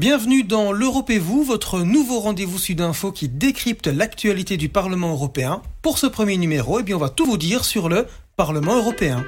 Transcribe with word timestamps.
Bienvenue 0.00 0.44
dans 0.44 0.72
l'Europe 0.72 1.10
et 1.10 1.18
vous, 1.18 1.44
votre 1.44 1.80
nouveau 1.80 2.20
rendez-vous 2.20 2.56
Sudinfo 2.56 3.12
qui 3.12 3.28
décrypte 3.28 3.86
l'actualité 3.86 4.56
du 4.56 4.70
Parlement 4.70 5.10
européen. 5.10 5.60
Pour 5.82 5.98
ce 5.98 6.06
premier 6.06 6.38
numéro, 6.38 6.80
eh 6.80 6.82
bien, 6.82 6.96
on 6.96 6.98
va 6.98 7.10
tout 7.10 7.26
vous 7.26 7.36
dire 7.36 7.66
sur 7.66 7.90
le 7.90 8.06
Parlement 8.34 8.76
européen. 8.76 9.26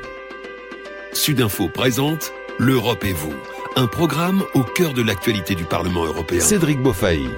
Sudinfo 1.13 1.69
présente 1.69 2.33
L'Europe 2.59 3.05
et 3.05 3.13
vous, 3.13 3.35
un 3.77 3.87
programme 3.87 4.45
au 4.55 4.63
cœur 4.63 4.95
de 4.95 5.03
l'actualité 5.03 5.55
du 5.55 5.65
Parlement 5.65 6.07
européen. 6.07 6.41
Cédric 6.41 6.81
Beaufailly. 6.81 7.29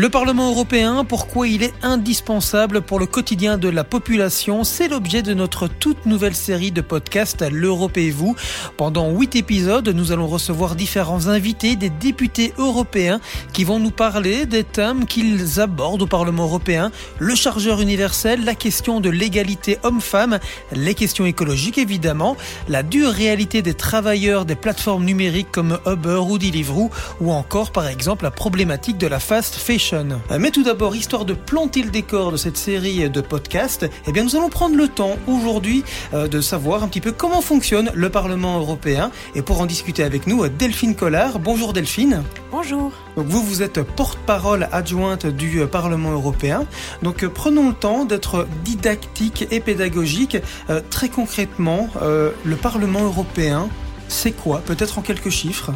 Le 0.00 0.08
Parlement 0.08 0.50
européen, 0.52 1.04
pourquoi 1.04 1.48
il 1.48 1.64
est 1.64 1.74
indispensable 1.82 2.82
pour 2.82 3.00
le 3.00 3.06
quotidien 3.06 3.58
de 3.58 3.68
la 3.68 3.82
population, 3.82 4.62
c'est 4.62 4.86
l'objet 4.86 5.22
de 5.22 5.34
notre 5.34 5.66
toute 5.66 6.06
nouvelle 6.06 6.36
série 6.36 6.70
de 6.70 6.80
podcasts 6.82 7.44
L'Europe 7.50 7.96
et 7.96 8.12
vous. 8.12 8.36
Pendant 8.76 9.10
huit 9.10 9.34
épisodes, 9.34 9.88
nous 9.88 10.12
allons 10.12 10.28
recevoir 10.28 10.76
différents 10.76 11.26
invités, 11.26 11.74
des 11.74 11.90
députés 11.90 12.52
européens 12.58 13.18
qui 13.52 13.64
vont 13.64 13.80
nous 13.80 13.90
parler 13.90 14.46
des 14.46 14.62
thèmes 14.62 15.04
qu'ils 15.04 15.58
abordent 15.58 16.02
au 16.02 16.06
Parlement 16.06 16.44
européen, 16.44 16.92
le 17.18 17.34
chargeur 17.34 17.80
universel, 17.80 18.44
la 18.44 18.54
question 18.54 19.00
de 19.00 19.10
l'égalité 19.10 19.78
homme-femme, 19.82 20.38
les 20.70 20.94
questions 20.94 21.26
écologiques 21.26 21.78
évidemment, 21.78 22.36
la 22.68 22.84
dure 22.84 23.10
réalité 23.10 23.62
des 23.62 23.74
travailleurs 23.74 24.44
des 24.44 24.54
plateformes 24.54 25.04
numériques 25.04 25.50
comme 25.50 25.80
Uber 25.86 26.20
ou 26.28 26.38
Deliveroo, 26.38 26.92
ou 27.20 27.32
encore 27.32 27.72
par 27.72 27.88
exemple 27.88 28.22
la 28.22 28.30
problématique 28.30 28.98
de 28.98 29.08
la 29.08 29.18
fast 29.18 29.56
fashion 29.56 29.87
euh, 29.92 30.38
mais 30.38 30.50
tout 30.50 30.62
d'abord, 30.62 30.96
histoire 30.96 31.24
de 31.24 31.34
planter 31.34 31.82
le 31.82 31.90
décor 31.90 32.32
de 32.32 32.36
cette 32.36 32.56
série 32.56 33.08
de 33.08 33.20
podcasts, 33.20 33.88
eh 34.06 34.12
bien 34.12 34.24
nous 34.24 34.36
allons 34.36 34.48
prendre 34.48 34.76
le 34.76 34.88
temps 34.88 35.16
aujourd'hui 35.26 35.84
euh, 36.14 36.28
de 36.28 36.40
savoir 36.40 36.82
un 36.82 36.88
petit 36.88 37.00
peu 37.00 37.12
comment 37.12 37.40
fonctionne 37.40 37.90
le 37.94 38.10
Parlement 38.10 38.58
européen. 38.58 39.10
Et 39.34 39.42
pour 39.42 39.60
en 39.60 39.66
discuter 39.66 40.02
avec 40.02 40.26
nous, 40.26 40.46
Delphine 40.48 40.94
Collard. 40.94 41.38
Bonjour 41.38 41.72
Delphine. 41.72 42.22
Bonjour. 42.50 42.92
Donc 43.16 43.26
vous, 43.26 43.42
vous 43.42 43.62
êtes 43.62 43.82
porte-parole 43.82 44.68
adjointe 44.72 45.26
du 45.26 45.66
Parlement 45.66 46.12
européen. 46.12 46.66
Donc 47.02 47.26
prenons 47.26 47.68
le 47.68 47.74
temps 47.74 48.04
d'être 48.04 48.46
didactique 48.64 49.46
et 49.50 49.60
pédagogique. 49.60 50.36
Euh, 50.70 50.80
très 50.90 51.08
concrètement, 51.08 51.88
le 52.00 52.56
Parlement 52.56 53.02
européen, 53.02 53.68
c'est 54.08 54.32
quoi? 54.32 54.60
Peut-être 54.64 54.98
en 54.98 55.02
quelques 55.02 55.30
chiffres 55.30 55.72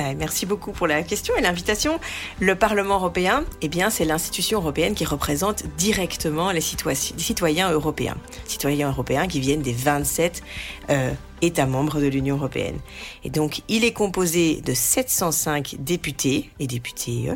bah, 0.00 0.14
merci 0.16 0.46
beaucoup 0.46 0.72
pour 0.72 0.86
la 0.86 1.02
question 1.02 1.36
et 1.36 1.42
l'invitation. 1.42 2.00
Le 2.40 2.54
Parlement 2.54 2.94
européen, 2.94 3.44
eh 3.60 3.68
bien, 3.68 3.90
c'est 3.90 4.06
l'institution 4.06 4.58
européenne 4.58 4.94
qui 4.94 5.04
représente 5.04 5.64
directement 5.76 6.52
les 6.52 6.62
citoyens 6.62 7.70
européens. 7.70 8.16
Citoyens 8.46 8.88
européens 8.88 9.26
qui 9.26 9.40
viennent 9.40 9.60
des 9.60 9.74
27 9.74 10.42
euh, 10.88 11.12
États 11.42 11.66
membres 11.66 12.00
de 12.00 12.06
l'Union 12.06 12.36
européenne. 12.36 12.78
Et 13.24 13.30
donc, 13.30 13.60
il 13.68 13.84
est 13.84 13.92
composé 13.92 14.62
de 14.62 14.72
705 14.72 15.76
députés 15.80 16.48
et 16.58 16.66
députés. 16.66 17.28
Euh, 17.28 17.34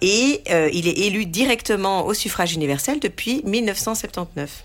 et 0.00 0.42
euh, 0.50 0.70
il 0.72 0.86
est 0.86 0.98
élu 1.06 1.26
directement 1.26 2.06
au 2.06 2.14
suffrage 2.14 2.54
universel 2.54 3.00
depuis 3.00 3.42
1979. 3.44 4.64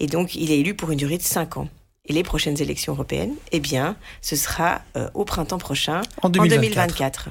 Et 0.00 0.06
donc, 0.06 0.34
il 0.34 0.50
est 0.50 0.58
élu 0.58 0.74
pour 0.74 0.90
une 0.90 0.98
durée 0.98 1.16
de 1.16 1.22
5 1.22 1.56
ans 1.56 1.68
et 2.08 2.12
les 2.12 2.22
prochaines 2.22 2.60
élections 2.60 2.92
européennes, 2.92 3.34
eh 3.52 3.60
bien, 3.60 3.96
ce 4.22 4.36
sera 4.36 4.82
euh, 4.96 5.08
au 5.14 5.24
printemps 5.24 5.58
prochain, 5.58 6.02
en 6.22 6.28
2024. 6.28 7.30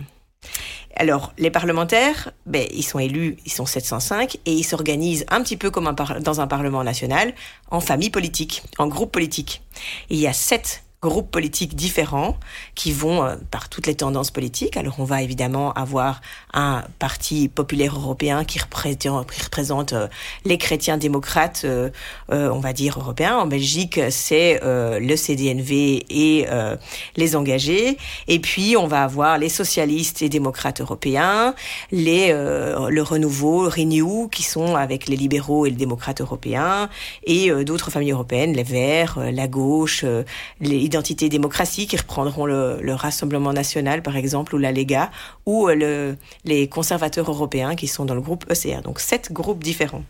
Alors, 0.98 1.34
les 1.38 1.52
parlementaires, 1.52 2.32
ben, 2.45 2.66
ils 2.72 2.84
sont 2.84 3.00
élus, 3.00 3.38
ils 3.45 3.52
sont 3.52 3.66
705, 3.66 4.38
et 4.45 4.54
ils 4.54 4.64
s'organisent 4.64 5.26
un 5.30 5.42
petit 5.42 5.58
peu 5.58 5.70
comme 5.70 5.88
un 5.88 5.94
dans 5.94 6.40
un 6.40 6.48
parlement 6.48 6.84
national, 6.84 7.34
en 7.70 7.82
famille 7.82 8.09
politique, 8.09 8.64
en 8.78 8.88
groupe 8.88 9.12
politique. 9.12 9.62
il 10.09 10.17
y 10.17 10.28
a 10.28 10.34
sept 10.34 10.84
groupes 11.06 11.31
politiques 11.31 11.75
différents 11.75 12.38
qui 12.73 12.92
vont 12.92 13.23
euh, 13.23 13.36
par 13.52 13.70
toutes 13.70 13.88
les 13.88 13.95
tendances 13.95 14.31
politiques. 14.31 14.78
Alors 14.78 14.95
on 15.00 15.03
va 15.03 15.22
évidemment 15.22 15.72
avoir 15.73 16.22
un 16.53 16.84
parti 17.00 17.48
populaire 17.48 17.95
européen 17.95 18.44
qui 18.44 18.59
représente, 18.59 19.94
euh, 19.94 20.08
les 20.44 20.58
chrétiens 20.58 20.98
démocrates, 20.98 21.66
euh, 21.66 21.89
on 22.30 22.59
va 22.59 22.73
dire 22.73 23.00
européens. 23.00 23.38
En 23.38 23.48
Belgique, 23.48 23.99
c'est 24.10 24.60
le 24.64 25.16
CDNV 25.16 26.05
et 26.10 26.45
les 27.16 27.36
engagés. 27.36 27.98
Et 28.27 28.39
puis 28.39 28.76
on 28.77 28.87
va 28.87 29.04
avoir 29.04 29.37
les 29.37 29.49
socialistes 29.49 30.22
et 30.22 30.30
démocrates 30.30 30.82
européens, 30.82 31.54
les 31.92 32.32
le 32.32 33.02
renouveau, 33.02 33.70
Renew, 33.70 34.27
qui 34.30 34.43
sont 34.43 34.76
avec 34.76 35.08
les 35.08 35.17
libéraux 35.17 35.66
et 35.66 35.70
les 35.70 35.76
démocrates 35.76 36.22
européens, 36.22 36.89
et 37.26 37.52
d'autres 37.64 37.92
familles 37.92 38.11
européennes, 38.11 38.54
les 38.54 38.64
Verts, 38.64 39.20
la 39.32 39.48
gauche, 39.48 40.05
les 40.61 40.80
Identité 40.95 41.28
démocratie 41.28 41.88
qui 41.88 41.98
reprendront 41.98 42.45
le, 42.45 42.94
Rassemblement 42.94 43.52
national, 43.52 44.02
par 44.02 44.16
exemple, 44.16 44.56
ou 44.56 44.58
la 44.58 44.72
Lega, 44.72 45.11
ou 45.45 45.67
euh, 45.67 45.76
le, 45.76 46.17
les 46.45 46.70
conservateurs 46.70 47.30
européens 47.30 47.76
qui 47.76 47.88
sont 47.88 48.06
dans 48.06 48.16
le 48.16 48.22
groupe 48.22 48.45
ECR. 48.50 48.82
Donc 48.82 49.02
sept 49.02 49.34
groupes 49.34 49.61
différents. 49.61 50.05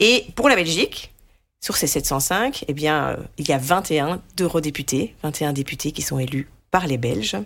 Et 0.00 0.26
pour 0.34 0.48
la 0.48 0.56
Belgique, 0.56 1.12
sur 1.60 1.76
ces 1.76 1.86
705, 1.86 2.64
eh 2.66 2.72
bien, 2.72 3.10
euh, 3.10 3.16
il 3.38 3.48
y 3.48 3.52
a 3.52 3.58
21 3.58 4.20
eurodéputés, 4.40 5.14
21 5.22 5.52
députés 5.52 5.92
qui 5.92 6.02
sont 6.02 6.18
élus 6.18 6.48
par 6.72 6.88
les 6.88 6.98
Belges. 6.98 7.36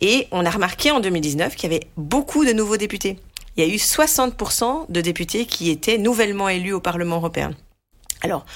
Et 0.00 0.28
on 0.30 0.46
a 0.46 0.50
remarqué 0.50 0.92
en 0.92 1.00
2019 1.00 1.56
qu'il 1.56 1.70
y 1.70 1.74
avait 1.74 1.86
beaucoup 1.98 2.46
de 2.46 2.54
nouveaux 2.54 2.78
députés. 2.78 3.18
Il 3.58 3.66
y 3.66 3.70
a 3.70 3.70
eu 3.70 3.76
60% 3.76 4.90
de 4.90 5.00
députés 5.02 5.44
qui 5.44 5.68
étaient 5.68 5.98
nouvellement 5.98 6.48
élus 6.48 6.72
au 6.72 6.80
Parlement 6.80 7.16
européen. 7.16 7.52
Alors, 8.22 8.46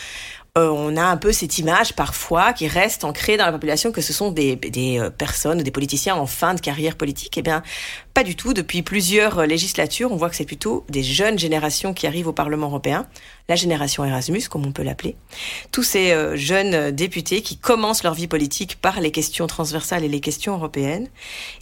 euh, 0.56 0.70
on 0.70 0.96
a 0.96 1.04
un 1.04 1.16
peu 1.18 1.32
cette 1.32 1.58
image 1.58 1.92
parfois 1.92 2.52
qui 2.52 2.66
reste 2.66 3.04
ancrée 3.04 3.36
dans 3.36 3.44
la 3.44 3.52
population 3.52 3.92
que 3.92 4.00
ce 4.00 4.12
sont 4.12 4.30
des, 4.30 4.58
euh, 4.98 5.10
personnes, 5.10 5.62
des 5.62 5.70
politiciens 5.70 6.16
en 6.16 6.26
fin 6.26 6.54
de 6.54 6.60
carrière 6.60 6.96
politique. 6.96 7.36
Eh 7.36 7.42
bien, 7.42 7.62
pas 8.14 8.24
du 8.24 8.36
tout. 8.36 8.54
Depuis 8.54 8.82
plusieurs 8.82 9.40
euh, 9.40 9.46
législatures, 9.46 10.10
on 10.10 10.16
voit 10.16 10.30
que 10.30 10.36
c'est 10.36 10.46
plutôt 10.46 10.86
des 10.88 11.02
jeunes 11.02 11.38
générations 11.38 11.92
qui 11.92 12.06
arrivent 12.06 12.28
au 12.28 12.32
Parlement 12.32 12.68
européen, 12.68 13.06
la 13.48 13.56
génération 13.56 14.04
Erasmus, 14.04 14.48
comme 14.48 14.64
on 14.64 14.72
peut 14.72 14.82
l'appeler. 14.82 15.16
Tous 15.72 15.82
ces 15.82 16.36
jeunes 16.36 16.90
députés 16.90 17.42
qui 17.42 17.56
commencent 17.56 18.02
leur 18.02 18.14
vie 18.14 18.26
politique 18.26 18.80
par 18.80 19.00
les 19.00 19.12
questions 19.12 19.46
transversales 19.46 20.02
et 20.02 20.08
les 20.08 20.20
questions 20.20 20.54
européennes. 20.54 21.08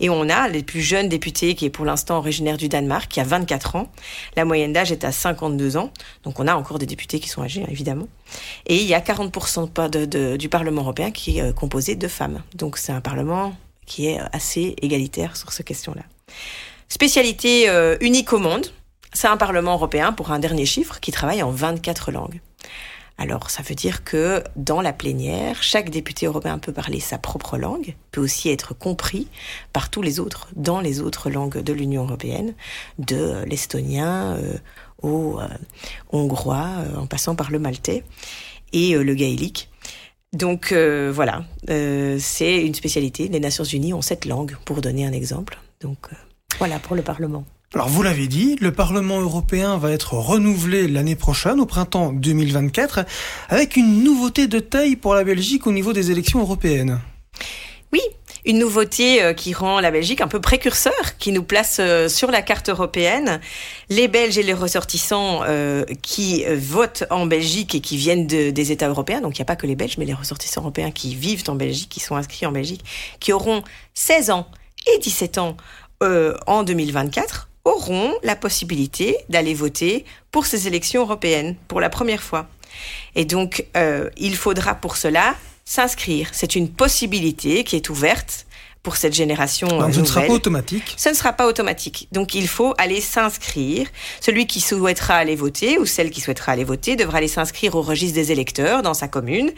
Et 0.01 0.09
on 0.09 0.31
a 0.31 0.49
les 0.49 0.63
plus 0.63 0.81
jeunes 0.81 1.11
députés 1.11 1.55
qui 1.55 1.67
est 1.67 1.71
pour 1.71 1.85
l'instant 1.85 2.17
originaire 2.17 2.57
du 2.57 2.69
Danemark, 2.69 3.11
qui 3.11 3.21
a 3.21 3.25
24 3.25 3.77
ans. 3.77 3.93
La 4.35 4.47
moyenne 4.47 4.73
d'âge 4.73 4.93
est 4.93 5.05
à 5.05 5.13
52 5.13 5.77
ans. 5.77 5.91
Donc 6.23 6.41
on 6.41 6.49
a 6.49 6.55
encore 6.55 6.79
des 6.79 6.87
députés 6.87 7.21
qui 7.21 7.29
sont 7.29 7.43
âgés, 7.43 7.67
évidemment. 7.69 8.09
Et 8.67 8.84
il 8.85 8.91
y 8.91 8.95
a 8.95 9.01
40% 9.01 9.89
de, 9.89 10.37
du 10.37 10.49
Parlement 10.49 10.83
européen 10.83 11.11
qui 11.11 11.39
est 11.39 11.43
euh, 11.43 11.53
composé 11.53 11.97
de 11.97 12.09
femmes. 12.09 12.43
Donc 12.55 12.77
c'est 12.79 12.93
un 12.93 13.01
Parlement 13.01 13.55
qui 13.87 14.07
est 14.07 14.19
assez 14.33 14.75
égalitaire 14.81 15.37
sur 15.37 15.53
ces 15.53 15.65
questions-là. 15.65 16.03
Spécialité 16.89 17.69
euh, 17.69 17.97
unique 18.01 18.33
au 18.33 18.39
monde, 18.39 18.67
c'est 19.13 19.29
un 19.29 19.37
Parlement 19.37 19.75
européen, 19.75 20.13
pour 20.13 20.33
un 20.33 20.39
dernier 20.39 20.67
chiffre, 20.67 21.01
qui 21.01 21.13
travaille 21.13 21.43
en 21.43 21.51
24 21.51 22.13
langues. 22.13 22.41
Alors, 23.17 23.51
ça 23.51 23.63
veut 23.63 23.77
dire 23.77 24.03
que 24.03 24.43
dans 24.57 24.81
la 24.81 24.93
plénière, 24.93 25.63
chaque 25.63 25.89
député 25.89 26.27
européen 26.27 26.59
peut 26.59 26.73
parler 26.73 26.99
sa 26.99 27.17
propre 27.17 27.57
langue, 27.59 27.95
peut 28.11 28.21
aussi 28.21 28.51
être 28.51 28.75
compris 28.75 29.29
par 29.73 29.89
tous 29.89 30.03
les 30.03 30.19
autres 30.19 30.49
dans 30.57 30.81
les 30.81 31.01
autres 31.01 31.31
langues 31.31 31.59
de 31.59 31.73
l'Union 31.73 32.05
européenne, 32.05 32.55
de 32.99 33.45
l'estonien 33.47 34.37
euh, 34.37 34.55
au 35.03 35.39
hongrois, 36.11 36.71
en 36.97 37.07
passant 37.07 37.37
par 37.37 37.51
le 37.51 37.59
maltais 37.59 38.03
et 38.75 38.95
euh, 38.95 39.03
le 39.03 39.15
gaélique. 39.15 39.71
Donc 40.35 40.73
euh, 40.73 41.11
voilà, 41.15 41.45
euh, 41.71 42.19
c'est 42.21 42.61
une 42.67 42.75
spécialité. 42.75 43.29
Les 43.29 43.41
Nations 43.41 43.65
Unies 43.65 43.95
ont 43.95 44.03
cette 44.03 44.27
langue, 44.27 44.57
pour 44.65 44.83
donner 44.83 45.07
un 45.07 45.13
exemple. 45.13 45.59
Donc 45.81 46.09
voilà 46.59 46.79
pour 46.81 46.97
le 46.97 47.03
Parlement. 47.03 47.45
Alors 47.73 47.89
vous 47.89 48.03
l'avez 48.03 48.27
dit, 48.27 48.57
le 48.61 48.73
Parlement 48.73 49.21
européen 49.21 49.79
va 49.79 49.91
être 49.91 50.15
renouvelé 50.15 50.87
l'année 50.87 51.17
prochaine, 51.17 51.61
au 51.61 51.67
printemps 51.67 52.13
2024, 52.13 53.05
avec 53.49 53.77
une 53.77 54.03
nouveauté 54.05 54.47
de 54.47 54.61
taille 54.61 54.97
pour 54.97 55.15
la 55.15 55.25
Belgique 55.25 55.67
au 55.67 55.73
niveau 55.73 55.93
des 55.93 56.11
élections 56.11 56.41
européennes. 56.41 57.01
Oui, 57.93 58.01
une 58.45 58.59
nouveauté 58.59 59.23
euh, 59.23 59.33
qui 59.33 59.55
rend 59.55 59.81
la 59.81 59.91
Belgique 59.91 60.21
un 60.21 60.29
peu 60.29 60.41
précurseur, 60.41 61.17
qui 61.19 61.33
nous 61.33 61.43
place 61.43 61.79
euh, 61.81 62.09
sur 62.09 62.31
la 62.31 62.43
carte 62.43 62.69
européenne. 62.69 63.41
Les 63.89 64.09
Belges 64.09 64.39
et 64.39 64.43
les 64.43 64.53
ressortissants 64.53 65.43
euh, 65.45 65.85
qui 66.03 66.45
votent 66.47 67.05
en 67.11 67.27
Belgique 67.27 67.75
et 67.75 67.81
qui 67.81 67.97
viennent 67.97 68.27
des 68.27 68.73
États 68.73 68.89
européens, 68.89 69.21
donc 69.21 69.37
il 69.37 69.41
n'y 69.41 69.45
a 69.45 69.47
pas 69.47 69.57
que 69.57 69.67
les 69.67 69.77
Belges, 69.77 69.97
mais 69.99 70.05
les 70.05 70.15
ressortissants 70.15 70.63
européens 70.63 70.91
qui 70.91 71.15
vivent 71.15 71.45
en 71.49 71.55
Belgique, 71.55 71.89
qui 71.89 72.01
sont 72.01 72.17
inscrits 72.17 72.47
en 72.47 72.53
Belgique, 72.53 72.85
qui 73.21 73.33
auront 73.33 73.63
16 73.95 74.31
ans 74.31 74.47
et 74.95 74.99
17 74.99 75.39
ans 75.39 75.57
en 76.47 76.65
2024, 76.65 77.49
auront 77.65 78.13
la 78.23 78.37
possibilité 78.37 79.17
d'aller 79.31 79.55
voter 79.55 80.05
pour 80.31 80.45
ces 80.45 80.67
élections 80.67 81.03
européennes 81.03 81.57
pour 81.67 81.81
la 81.81 81.89
première 81.89 82.23
fois. 82.23 82.47
Et 83.15 83.25
donc, 83.25 83.67
il 84.17 84.37
faudra 84.37 84.75
pour 84.75 84.97
cela 84.97 85.35
s'inscrire. 85.65 86.29
C'est 86.33 86.57
une 86.57 86.69
possibilité 86.69 87.65
qui 87.65 87.77
est 87.77 87.89
ouverte 87.89 88.47
pour 88.85 88.97
cette 88.97 89.15
génération 89.15 89.67
Donc, 89.67 89.95
ce 89.95 90.01
ne 90.01 90.05
sera 90.05 90.21
pas 90.21 90.33
automatique 90.33 90.95
Ce 90.99 91.09
ne 91.09 91.15
sera 91.15 91.33
pas 91.33 91.47
automatique. 91.47 92.07
Donc 92.13 92.35
il 92.35 92.47
faut 92.47 92.75
aller 92.77 93.01
s'inscrire. 93.01 93.89
Celui 94.21 94.47
qui 94.47 94.61
souhaitera 94.61 95.15
aller 95.15 95.37
voter 95.37 95.79
ou 95.79 95.87
celle 95.87 96.11
qui 96.11 96.21
souhaitera 96.21 96.53
aller 96.53 96.65
voter 96.65 96.95
devra 96.95 97.19
aller 97.19 97.29
s'inscrire 97.29 97.75
au 97.75 97.83
registre 97.83 98.15
des 98.15 98.31
électeurs 98.31 98.83
dans 98.83 98.95
sa 98.95 99.09
commune. 99.09 99.51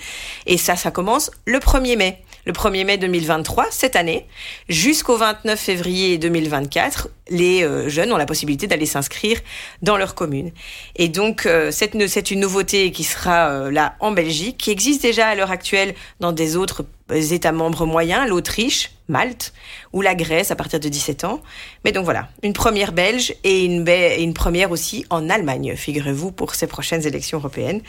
Et 0.47 0.57
ça, 0.57 0.77
ça 0.77 0.93
commence 0.93 1.33
le 1.45 1.59
1er 1.59 1.97
mai. 1.99 2.23
Le 2.47 2.53
1er 2.53 2.85
mai 2.85 2.97
2023, 2.97 3.67
cette 3.71 3.97
année, 3.97 4.25
jusqu'au 4.69 5.17
29 5.17 5.59
février 5.59 6.17
2024, 6.17 7.09
les 7.29 7.65
euh, 7.65 7.89
jeunes 7.89 8.13
ont 8.13 8.17
la 8.17 8.25
possibilité 8.25 8.69
d'aller 8.69 8.87
s'inscrire 8.87 9.41
dans 9.83 9.97
leur 9.97 10.15
commune. 10.15 10.53
Et 10.95 11.09
donc, 11.09 11.45
euh, 11.47 11.73
c'est 11.73 12.31
une 12.31 12.41
nouveauté 12.41 12.93
qui 12.93 13.03
sera 13.03 13.49
euh, 13.49 13.71
là 13.73 13.97
en 13.99 14.13
Belgique, 14.13 14.59
qui 14.59 14.71
existe 14.71 15.03
déjà 15.03 15.27
à 15.27 15.35
l'heure 15.35 15.51
actuelle 15.51 15.97
dans 16.21 16.31
des 16.31 16.57
autres 16.57 16.85
États 17.15 17.53
membres 17.53 17.87
moyens, 17.87 18.29
l'Autriche, 18.29 18.93
Malte 19.09 19.53
ou 19.93 20.03
la 20.03 20.15
Grèce 20.15 20.51
à 20.51 20.57
partir 20.57 20.81
de 20.81 20.89
17 20.89 21.25
ans. 21.25 21.41
Mais 21.85 21.93
donc 21.93 22.05
voilà, 22.05 22.29
une 22.43 22.53
première 22.53 22.93
belge 22.93 23.35
et 23.45 23.65
une, 23.65 23.89
et 23.89 24.23
une 24.23 24.35
première 24.35 24.71
aussi 24.71 25.05
en 25.11 25.31
Allemagne, 25.31 25.77
figurez-vous, 25.77 26.33
pour 26.33 26.55
ces 26.55 26.67
prochaines 26.67 27.07
élections 27.07 27.39
européennes. 27.39 27.83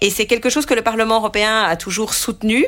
Et 0.00 0.10
c'est 0.10 0.26
quelque 0.26 0.50
chose 0.50 0.66
que 0.66 0.74
le 0.74 0.82
Parlement 0.82 1.18
européen 1.18 1.62
a 1.62 1.76
toujours 1.76 2.14
soutenu. 2.14 2.66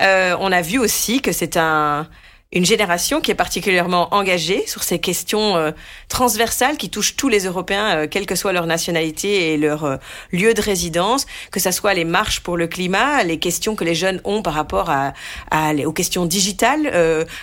on 0.00 0.52
a 0.52 0.62
vu 0.62 0.78
aussi 0.78 1.20
que 1.22 1.32
c'est 1.32 1.56
un 1.56 2.08
une 2.50 2.64
génération 2.64 3.20
qui 3.20 3.30
est 3.30 3.34
particulièrement 3.34 4.14
engagée 4.14 4.66
sur 4.66 4.82
ces 4.82 4.98
questions 4.98 5.56
euh, 5.56 5.70
transversales 6.08 6.78
qui 6.78 6.88
touchent 6.88 7.14
tous 7.14 7.28
les 7.28 7.44
Européens, 7.44 7.94
euh, 7.94 8.06
quelle 8.10 8.24
que 8.24 8.34
soit 8.34 8.54
leur 8.54 8.64
nationalité 8.64 9.52
et 9.52 9.58
leur 9.58 9.84
euh, 9.84 9.96
lieu 10.32 10.54
de 10.54 10.62
résidence, 10.62 11.26
que 11.50 11.60
ce 11.60 11.70
soit 11.70 11.92
les 11.92 12.06
marches 12.06 12.40
pour 12.40 12.56
le 12.56 12.66
climat, 12.66 13.22
les 13.22 13.38
questions 13.38 13.76
que 13.76 13.84
les 13.84 13.94
jeunes 13.94 14.22
ont 14.24 14.40
par 14.40 14.54
rapport 14.54 14.88
à, 14.88 15.12
à 15.50 15.74
aux 15.84 15.92
questions 15.92 16.24
digitales, 16.24 16.90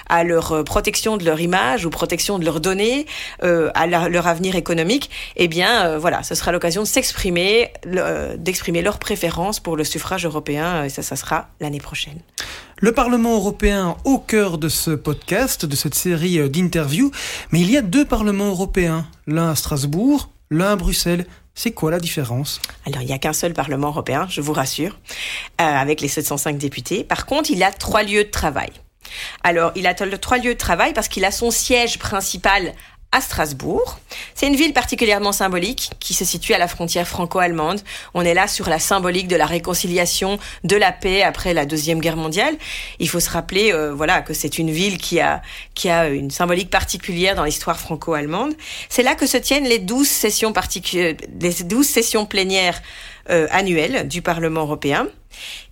à 0.10 0.24
leur 0.24 0.64
protection 0.64 1.18
de 1.18 1.24
leur 1.24 1.40
image 1.40 1.86
ou 1.86 1.90
protection 1.90 2.40
de 2.40 2.46
leurs 2.46 2.60
données, 2.60 3.06
à 3.42 3.88
leur 3.88 4.28
avenir 4.28 4.56
économique. 4.56 5.10
Eh 5.36 5.48
bien, 5.48 5.98
voilà, 5.98 6.24
ce 6.24 6.36
sera 6.36 6.52
l'occasion 6.52 6.82
de 6.82 6.88
s'exprimer, 6.88 7.72
d'exprimer 8.38 8.82
leurs 8.82 9.00
préférences 9.00 9.60
pour 9.60 9.78
le 9.78 9.84
suffrage 9.84 10.26
européen. 10.26 10.84
Et 10.84 10.90
ça, 10.90 11.02
ça 11.02 11.16
sera 11.16 11.48
l'année 11.60 11.80
prochaine. 11.80 12.20
Le 12.80 12.92
Parlement 12.92 13.36
européen 13.36 13.96
au 14.04 14.18
cœur 14.18 14.58
de 14.58 14.68
ce 14.68 14.92
podcast, 14.92 15.66
de 15.66 15.78
cette 15.78 15.96
série 15.96 16.50
d'interviews, 16.50 17.10
mais 17.52 17.62
il 17.62 17.72
y 17.72 17.78
a 17.78 17.82
deux 17.82 18.04
parlements 18.04 18.50
européens, 18.50 19.08
l'un 19.28 19.50
à 19.50 19.56
Strasbourg, 19.56 20.30
l'un 20.52 20.74
à 20.74 20.76
Bruxelles. 20.76 21.26
C'est 21.54 21.72
quoi 21.72 21.90
la 21.90 22.00
différence? 22.00 22.62
Alors, 22.86 23.02
il 23.02 23.06
n'y 23.06 23.14
a 23.14 23.18
qu'un 23.18 23.32
seul 23.32 23.54
Parlement 23.54 23.88
européen, 23.88 24.28
je 24.30 24.42
vous 24.42 24.52
rassure, 24.52 25.00
euh, 25.62 25.64
avec 25.64 26.02
les 26.02 26.10
705 26.10 26.58
députés. 26.58 27.06
Par 27.06 27.26
contre, 27.26 27.50
il 27.50 27.64
a 27.64 27.72
trois 27.72 28.04
lieux 28.04 28.26
de 28.26 28.30
travail. 28.30 28.72
Alors, 29.44 29.72
il 29.76 29.88
a 29.88 29.94
trois 29.94 30.38
lieux 30.38 30.54
de 30.54 30.60
travail 30.60 30.92
parce 30.92 31.08
qu'il 31.08 31.24
a 31.24 31.32
son 31.32 31.52
siège 31.52 31.98
principal 31.98 32.74
à 33.16 33.22
Strasbourg. 33.22 33.98
C'est 34.34 34.46
une 34.46 34.58
ville 34.58 34.74
particulièrement 34.74 35.32
symbolique 35.32 35.92
qui 36.02 36.14
se 36.14 36.26
situe 36.26 36.54
à 36.54 36.58
la 36.58 36.68
frontière 36.68 37.08
franco-allemande. 37.08 37.80
On 38.14 38.24
est 38.24 38.34
là 38.34 38.50
sur 38.50 38.68
la 38.68 38.78
symbolique 38.78 39.30
de 39.30 39.38
la 39.38 39.46
réconciliation, 39.46 40.38
de 40.66 40.76
la 40.76 40.92
paix 40.92 41.24
après 41.24 41.54
la 41.54 41.66
deuxième 41.66 42.02
guerre 42.02 42.18
mondiale. 42.18 42.58
Il 43.00 43.08
faut 43.08 43.22
se 43.22 43.30
rappeler, 43.30 43.72
euh, 43.72 43.94
voilà, 43.94 44.22
que 44.22 44.34
c'est 44.34 44.58
une 44.58 44.70
ville 44.70 44.98
qui 44.98 45.22
a 45.22 45.42
qui 45.76 45.90
a 45.90 46.10
une 46.10 46.30
symbolique 46.30 46.70
particulière 46.70 47.36
dans 47.36 47.46
l'histoire 47.46 47.80
franco-allemande. 47.80 48.54
C'est 48.90 49.04
là 49.04 49.16
que 49.16 49.28
se 49.28 49.38
tiennent 49.38 49.68
les 49.68 49.80
douze 49.80 50.10
sessions 50.10 50.52
particulières, 50.52 51.16
les 51.40 51.54
douze 51.64 51.88
sessions 51.88 52.26
plénières 52.26 52.82
euh, 53.30 53.48
annuelles 53.52 54.10
du 54.10 54.22
Parlement 54.22 54.62
européen. 54.62 55.08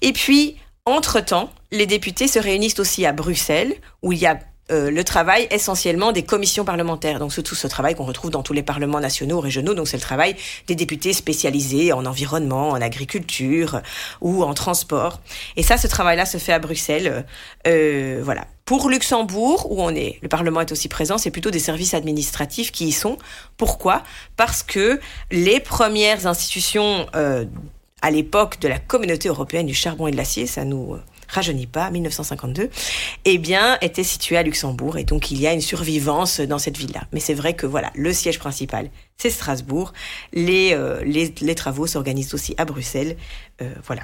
Et 0.02 0.14
puis, 0.14 0.56
entre 0.86 1.20
temps, 1.20 1.52
les 1.72 1.88
députés 1.88 2.30
se 2.30 2.40
réunissent 2.40 2.80
aussi 2.80 3.06
à 3.06 3.12
Bruxelles, 3.12 3.76
où 4.02 4.14
il 4.14 4.20
y 4.20 4.28
a 4.28 4.40
euh, 4.72 4.90
le 4.90 5.04
travail 5.04 5.46
essentiellement 5.52 6.14
des 6.14 6.24
commissions 6.24 6.64
parlementaires. 6.64 7.20
Donc 7.20 7.34
c'est 7.34 7.44
tout 7.44 7.56
ce 7.56 7.68
travail 7.68 7.96
qu'on 7.96 8.06
retrouve 8.06 8.32
dans 8.32 8.44
tous 8.44 8.54
les 8.54 8.64
parlements 8.64 9.02
nationaux, 9.02 9.42
régionaux. 9.42 9.74
Donc 9.74 9.90
c'est 9.90 9.98
le 9.98 10.02
travail 10.02 10.38
des 10.68 10.76
députés 10.76 11.12
spécialisés 11.12 11.92
en 11.92 12.06
environnement, 12.06 12.70
en 12.70 12.82
agriculture 12.82 13.82
ou 14.22 14.44
en 14.44 14.54
transport. 14.54 15.20
Et 15.58 15.64
ça, 15.64 15.78
ce 15.78 15.88
travail-là 15.88 16.26
se 16.26 16.38
fait 16.38 16.54
à 16.54 16.60
Bruxelles. 16.60 17.26
Euh, 17.68 18.22
voilà. 18.24 18.48
Pour 18.64 18.90
Luxembourg, 18.90 19.70
où 19.70 19.82
on 19.82 19.90
est, 19.90 20.20
le 20.22 20.30
Parlement 20.30 20.62
est 20.62 20.72
aussi 20.72 20.88
présent, 20.88 21.18
c'est 21.18 21.32
plutôt 21.32 21.52
des 21.52 21.60
services 21.60 21.94
administratifs 21.94 22.72
qui 22.72 22.86
y 22.86 22.92
sont. 22.94 23.18
Pourquoi? 23.58 24.02
Parce 24.38 24.64
que 24.64 25.02
les 25.30 25.60
premières 25.60 26.26
institutions 26.26 27.06
euh, 27.16 27.44
à 28.02 28.12
l'époque 28.12 28.60
de 28.62 28.70
la 28.70 28.80
communauté 28.80 29.28
européenne 29.28 29.66
du 29.66 29.74
charbon 29.74 30.08
et 30.08 30.12
de 30.12 30.18
l'acier, 30.18 30.48
ça 30.48 30.64
nous 30.64 30.98
rajeunit 31.34 31.68
pas, 31.68 31.90
1952, 31.90 32.70
eh 33.26 33.38
bien, 33.38 33.78
était 33.82 34.04
situé 34.04 34.38
à 34.38 34.44
Luxembourg. 34.44 34.98
Et 34.98 35.04
donc, 35.04 35.32
il 35.32 35.40
y 35.40 35.48
a 35.48 35.54
une 35.54 35.62
survivance 35.62 36.40
dans 36.40 36.60
cette 36.60 36.78
ville-là. 36.78 37.02
Mais 37.12 37.20
c'est 37.20 37.34
vrai 37.34 37.54
que 37.54 37.66
voilà, 37.66 37.92
le 37.96 38.14
siège 38.14 38.40
principal, 38.40 38.90
c'est 39.18 39.30
Strasbourg. 39.30 39.94
Les, 40.32 40.74
euh, 40.74 41.04
les, 41.04 41.34
les, 41.42 41.56
travaux 41.56 41.88
s'organisent 41.88 42.34
aussi 42.34 42.54
à 42.58 42.66
Bruxelles. 42.66 43.18
Euh, 43.62 43.74
voilà. 43.86 44.04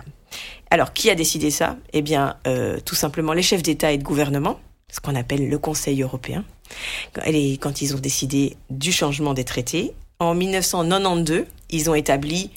Alors, 0.71 0.93
qui 0.93 1.09
a 1.09 1.15
décidé 1.15 1.51
ça? 1.51 1.77
Eh 1.93 2.01
bien, 2.01 2.35
euh, 2.47 2.79
tout 2.83 2.95
simplement 2.95 3.33
les 3.33 3.43
chefs 3.43 3.63
d'État 3.63 3.91
et 3.91 3.97
de 3.97 4.03
gouvernement, 4.03 4.59
ce 4.91 4.99
qu'on 4.99 5.15
appelle 5.15 5.49
le 5.49 5.57
Conseil 5.57 6.01
européen. 6.01 6.43
Quand 7.13 7.81
ils 7.81 7.95
ont 7.95 7.99
décidé 7.99 8.57
du 8.69 8.91
changement 8.91 9.33
des 9.33 9.43
traités, 9.43 9.93
en 10.19 10.35
1992, 10.35 11.45
ils 11.69 11.89
ont 11.89 11.95
établi 11.95 12.51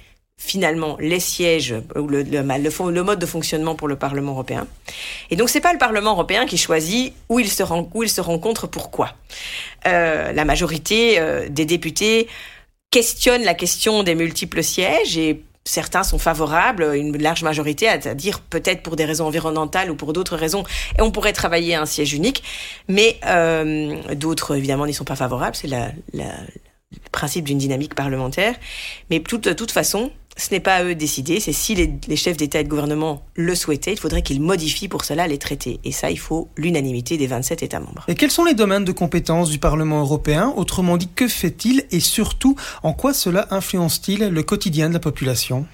finalement 0.45 0.97
les 0.99 1.21
sièges 1.21 1.75
ou 1.95 2.09
le, 2.09 3.03
mode 3.03 3.19
de 3.19 3.27
fonctionnement 3.27 3.75
pour 3.75 3.87
le 3.87 3.97
Parlement 3.97 4.33
européen. 4.33 4.67
Et 5.31 5.37
donc 5.37 5.49
c'est 5.49 5.61
pas 5.61 5.73
le 5.73 5.79
Parlement 5.79 6.13
européen 6.13 6.47
qui 6.47 6.59
choisit 6.59 7.15
où 7.29 7.39
il 7.39 7.49
se, 7.49 7.63
rencontre, 7.63 8.67
pourquoi. 8.67 9.15
Euh, 9.87 10.33
la 10.33 10.45
majorité 10.45 11.21
euh, 11.21 11.49
des 11.49 11.65
députés 11.65 12.29
questionne 12.91 13.43
la 13.43 13.55
question 13.55 14.03
des 14.03 14.15
multiples 14.15 14.63
sièges 14.63 15.17
et 15.17 15.45
certains 15.65 16.03
sont 16.03 16.19
favorables, 16.19 16.93
une 16.97 17.17
large 17.17 17.45
majorité, 17.45 17.89
à 17.89 17.97
dire 17.97 18.41
peut-être 18.41 18.83
pour 18.83 18.97
des 18.97 19.05
raisons 19.05 19.27
environnementales 19.27 19.91
ou 19.93 19.95
pour 19.95 20.13
d'autres 20.13 20.37
raisons, 20.37 20.65
et 20.99 21.03
on 21.03 21.13
pourrait 21.13 21.33
travailler 21.33 21.77
à 21.77 21.83
un 21.83 21.87
siège 21.87 22.15
unique, 22.15 22.43
mais 22.89 23.17
euh, 23.27 23.97
d'autres 24.15 24.57
évidemment 24.57 24.87
n'y 24.87 24.95
sont 24.95 25.05
pas 25.05 25.17
favorables, 25.17 25.55
c'est 25.55 25.69
la, 25.69 25.93
principe 27.11 27.45
d'une 27.45 27.59
dynamique 27.59 27.95
parlementaire. 27.95 28.55
Mais 29.11 29.21
de 29.21 29.53
toute 29.53 29.71
façon, 29.71 30.11
ce 30.37 30.51
n'est 30.51 30.61
pas 30.61 30.77
à 30.77 30.85
eux 30.85 30.95
de 30.95 30.99
décider, 30.99 31.41
c'est 31.41 31.53
si 31.53 31.75
les, 31.75 32.17
chefs 32.17 32.37
d'État 32.37 32.61
et 32.61 32.65
de 32.65 32.69
gouvernement 32.69 33.23
le 33.35 33.55
souhaitaient, 33.55 33.93
il 33.93 33.99
faudrait 33.99 34.23
qu'ils 34.23 34.41
modifient 34.41 34.89
pour 34.89 35.05
cela 35.05 35.27
les 35.27 35.39
traités. 35.39 35.81
Et 35.85 35.93
ça, 35.93 36.11
il 36.11 36.19
faut 36.19 36.49
l'unanimité 36.57 37.17
des 37.17 37.27
27 37.27 37.63
États 37.63 37.81
membres. 37.81 38.05
Et 38.09 38.15
quels 38.15 38.31
sont 38.31 38.45
les 38.45 38.55
domaines 38.55 38.85
de 38.85 38.93
compétences 38.93 39.51
du 39.51 39.59
Parlement 39.59 40.01
européen? 40.01 40.53
Autrement 40.57 40.97
dit, 40.97 41.09
que 41.15 41.29
fait-il? 41.29 41.85
Et 41.91 42.01
surtout, 42.01 42.57
en 42.83 42.93
quoi 42.93 43.13
cela 43.13 43.47
influence-t-il 43.51 44.29
le 44.29 44.43
quotidien 44.43 44.89
de 44.89 44.95
la 44.95 45.01
population? 45.01 45.67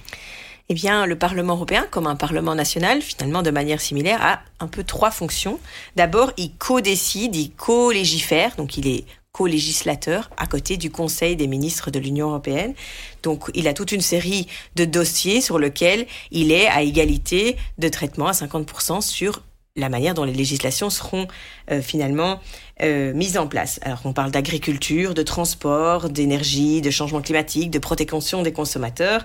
Eh 0.70 0.74
bien, 0.74 1.06
le 1.06 1.16
Parlement 1.16 1.54
européen, 1.54 1.86
comme 1.90 2.06
un 2.06 2.16
Parlement 2.16 2.54
national, 2.54 3.00
finalement, 3.00 3.42
de 3.42 3.50
manière 3.50 3.80
similaire, 3.80 4.20
a 4.22 4.40
un 4.60 4.66
peu 4.66 4.84
trois 4.84 5.10
fonctions. 5.10 5.58
D'abord, 5.96 6.32
il 6.36 6.52
co-décide, 6.58 7.34
il 7.36 7.52
co-légifère, 7.52 8.54
donc 8.56 8.76
il 8.76 8.86
est 8.86 9.04
co-législateur 9.32 10.30
à 10.36 10.46
côté 10.46 10.76
du 10.76 10.90
Conseil 10.90 11.36
des 11.36 11.46
ministres 11.46 11.90
de 11.90 11.98
l'Union 11.98 12.28
européenne. 12.28 12.74
Donc 13.22 13.50
il 13.54 13.68
a 13.68 13.74
toute 13.74 13.92
une 13.92 14.00
série 14.00 14.46
de 14.74 14.84
dossiers 14.84 15.40
sur 15.40 15.58
lesquels 15.58 16.06
il 16.30 16.50
est 16.50 16.66
à 16.66 16.82
égalité 16.82 17.56
de 17.78 17.88
traitement 17.88 18.28
à 18.28 18.32
50% 18.32 19.00
sur 19.00 19.42
la 19.76 19.88
manière 19.88 20.14
dont 20.14 20.24
les 20.24 20.32
législations 20.32 20.90
seront 20.90 21.28
euh, 21.70 21.80
finalement 21.80 22.40
euh, 22.82 23.12
mises 23.14 23.38
en 23.38 23.46
place. 23.46 23.78
Alors 23.82 24.00
on 24.04 24.12
parle 24.12 24.30
d'agriculture, 24.30 25.14
de 25.14 25.22
transport, 25.22 26.10
d'énergie, 26.10 26.80
de 26.80 26.90
changement 26.90 27.22
climatique, 27.22 27.70
de 27.70 27.78
protection 27.78 28.42
des 28.42 28.52
consommateurs. 28.52 29.24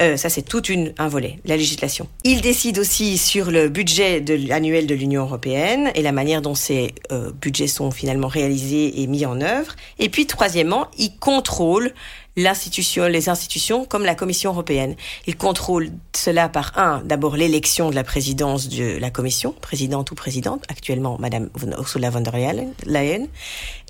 Euh, 0.00 0.16
ça, 0.16 0.28
c'est 0.28 0.42
tout 0.42 0.64
une, 0.66 0.92
un 0.98 1.08
volet, 1.08 1.38
la 1.44 1.56
législation. 1.56 2.08
Il 2.24 2.40
décide 2.40 2.78
aussi 2.78 3.18
sur 3.18 3.50
le 3.50 3.68
budget 3.68 4.20
de, 4.20 4.52
annuel 4.52 4.86
de 4.86 4.94
l'Union 4.94 5.22
européenne 5.22 5.90
et 5.94 6.02
la 6.02 6.12
manière 6.12 6.42
dont 6.42 6.54
ces 6.54 6.94
euh, 7.12 7.32
budgets 7.32 7.66
sont 7.66 7.90
finalement 7.90 8.28
réalisés 8.28 9.00
et 9.00 9.06
mis 9.06 9.24
en 9.26 9.40
œuvre. 9.40 9.74
Et 9.98 10.08
puis, 10.08 10.26
troisièmement, 10.26 10.88
il 10.98 11.16
contrôle 11.18 11.92
l'institution, 12.36 13.06
les 13.06 13.28
institutions 13.28 13.84
comme 13.84 14.04
la 14.04 14.14
Commission 14.14 14.52
européenne. 14.52 14.94
Il 15.26 15.36
contrôle 15.36 15.90
cela 16.14 16.48
par 16.48 16.72
un, 16.78 17.02
d'abord 17.04 17.36
l'élection 17.36 17.90
de 17.90 17.94
la 17.94 18.04
présidence 18.04 18.68
de 18.68 18.98
la 18.98 19.10
Commission, 19.10 19.54
présidente 19.60 20.10
ou 20.10 20.14
présidente, 20.14 20.64
actuellement 20.68 21.16
Madame 21.18 21.48
Ursula 21.78 22.10
von 22.10 22.20
der 22.20 22.34
Leyen, 22.84 23.26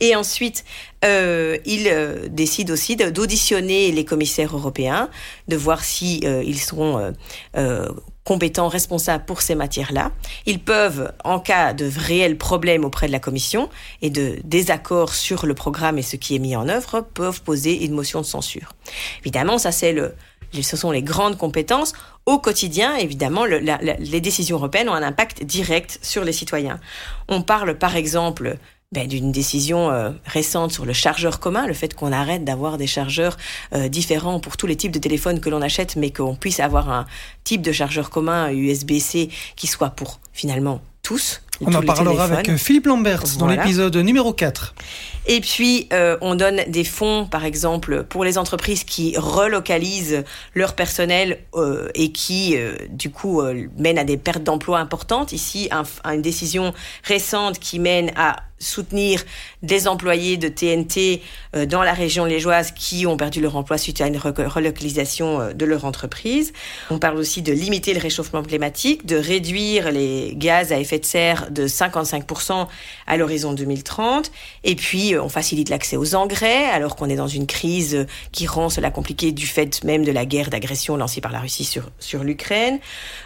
et 0.00 0.14
ensuite 0.14 0.64
euh, 1.04 1.58
il 1.66 1.88
euh, 1.88 2.28
décide 2.28 2.70
aussi 2.70 2.96
d'auditionner 2.96 3.90
les 3.92 4.04
commissaires 4.04 4.54
européens, 4.56 5.10
de 5.48 5.56
voir 5.56 5.84
si 5.84 6.20
euh, 6.24 6.42
ils 6.44 6.60
seront 6.60 6.98
euh, 6.98 7.10
euh, 7.56 7.88
compétents, 8.26 8.68
responsables 8.68 9.24
pour 9.24 9.40
ces 9.40 9.54
matières-là. 9.54 10.10
Ils 10.46 10.58
peuvent, 10.58 11.12
en 11.24 11.38
cas 11.38 11.72
de 11.72 11.88
réels 11.96 12.36
problèmes 12.36 12.84
auprès 12.84 13.06
de 13.06 13.12
la 13.12 13.20
Commission 13.20 13.70
et 14.02 14.10
de 14.10 14.36
désaccord 14.44 15.14
sur 15.14 15.46
le 15.46 15.54
programme 15.54 15.96
et 15.96 16.02
ce 16.02 16.16
qui 16.16 16.34
est 16.34 16.40
mis 16.40 16.56
en 16.56 16.68
œuvre, 16.68 17.00
peuvent 17.00 17.40
poser 17.42 17.84
une 17.84 17.92
motion 17.92 18.20
de 18.20 18.26
censure. 18.26 18.74
Évidemment, 19.22 19.58
ça 19.58 19.70
c'est 19.70 19.92
le, 19.92 20.14
ce 20.52 20.76
sont 20.76 20.90
les 20.90 21.02
grandes 21.02 21.38
compétences. 21.38 21.92
Au 22.26 22.38
quotidien, 22.38 22.96
évidemment, 22.96 23.44
les 23.44 24.20
décisions 24.20 24.56
européennes 24.56 24.88
ont 24.88 24.94
un 24.94 25.02
impact 25.04 25.44
direct 25.44 26.00
sur 26.02 26.24
les 26.24 26.32
citoyens. 26.32 26.80
On 27.28 27.42
parle 27.42 27.78
par 27.78 27.94
exemple 27.94 28.56
ben, 28.92 29.08
d'une 29.08 29.32
décision 29.32 29.90
euh, 29.90 30.10
récente 30.24 30.72
sur 30.72 30.86
le 30.86 30.92
chargeur 30.92 31.40
commun, 31.40 31.66
le 31.66 31.74
fait 31.74 31.94
qu'on 31.94 32.12
arrête 32.12 32.44
d'avoir 32.44 32.78
des 32.78 32.86
chargeurs 32.86 33.36
euh, 33.74 33.88
différents 33.88 34.38
pour 34.38 34.56
tous 34.56 34.66
les 34.66 34.76
types 34.76 34.92
de 34.92 34.98
téléphones 34.98 35.40
que 35.40 35.50
l'on 35.50 35.60
achète, 35.60 35.96
mais 35.96 36.10
qu'on 36.10 36.36
puisse 36.36 36.60
avoir 36.60 36.88
un 36.88 37.06
type 37.44 37.62
de 37.62 37.72
chargeur 37.72 38.10
commun 38.10 38.50
USB-C 38.50 39.28
qui 39.56 39.66
soit 39.66 39.90
pour 39.90 40.20
finalement 40.32 40.80
tous. 41.02 41.40
On 41.60 41.72
en 41.72 41.82
parlera 41.82 42.24
avec 42.24 42.56
Philippe 42.56 42.86
Lambert 42.86 43.22
dans 43.38 43.46
l'épisode 43.46 43.96
numéro 43.96 44.32
4. 44.32 44.74
Et 45.28 45.40
puis, 45.40 45.88
euh, 45.92 46.16
on 46.20 46.34
donne 46.34 46.62
des 46.68 46.84
fonds, 46.84 47.26
par 47.26 47.44
exemple, 47.44 48.04
pour 48.04 48.24
les 48.24 48.38
entreprises 48.38 48.84
qui 48.84 49.14
relocalisent 49.16 50.24
leur 50.54 50.74
personnel 50.74 51.38
euh, 51.54 51.88
et 51.94 52.12
qui, 52.12 52.56
euh, 52.56 52.76
du 52.90 53.10
coup, 53.10 53.42
mènent 53.78 53.98
à 53.98 54.04
des 54.04 54.16
pertes 54.16 54.42
d'emplois 54.42 54.78
importantes. 54.78 55.32
Ici, 55.32 55.68
une 56.04 56.22
décision 56.22 56.74
récente 57.04 57.58
qui 57.58 57.78
mène 57.78 58.10
à 58.16 58.36
soutenir 58.58 59.22
des 59.62 59.86
employés 59.88 60.36
de 60.36 60.48
TNT 60.48 61.22
euh, 61.54 61.66
dans 61.66 61.82
la 61.82 61.92
région 61.92 62.24
liégeoise 62.24 62.72
qui 62.72 63.06
ont 63.06 63.16
perdu 63.16 63.40
leur 63.40 63.56
emploi 63.56 63.76
suite 63.76 64.00
à 64.00 64.06
une 64.06 64.16
relocalisation 64.16 65.40
euh, 65.40 65.52
de 65.52 65.64
leur 65.66 65.84
entreprise. 65.84 66.52
On 66.90 66.98
parle 66.98 67.18
aussi 67.18 67.42
de 67.42 67.52
limiter 67.52 67.92
le 67.92 68.00
réchauffement 68.00 68.42
climatique, 68.42 69.04
de 69.04 69.16
réduire 69.16 69.90
les 69.90 70.34
gaz 70.36 70.72
à 70.72 70.78
effet 70.78 70.98
de 70.98 71.04
serre 71.04 71.50
de 71.50 71.66
55% 71.66 72.66
à 73.06 73.16
l'horizon 73.16 73.52
2030. 73.52 74.30
Et 74.64 74.74
puis, 74.74 75.14
euh, 75.14 75.22
on 75.22 75.28
facilite 75.28 75.68
l'accès 75.68 75.96
aux 75.96 76.14
engrais 76.14 76.64
alors 76.66 76.96
qu'on 76.96 77.10
est 77.10 77.16
dans 77.16 77.28
une 77.28 77.46
crise 77.46 78.06
qui 78.32 78.46
rend 78.46 78.70
cela 78.70 78.90
compliqué 78.90 79.32
du 79.32 79.46
fait 79.46 79.84
même 79.84 80.04
de 80.04 80.12
la 80.12 80.24
guerre 80.24 80.48
d'agression 80.48 80.96
lancée 80.96 81.20
par 81.20 81.32
la 81.32 81.40
Russie 81.40 81.64
sur, 81.64 82.24
l'Ukraine. 82.24 82.78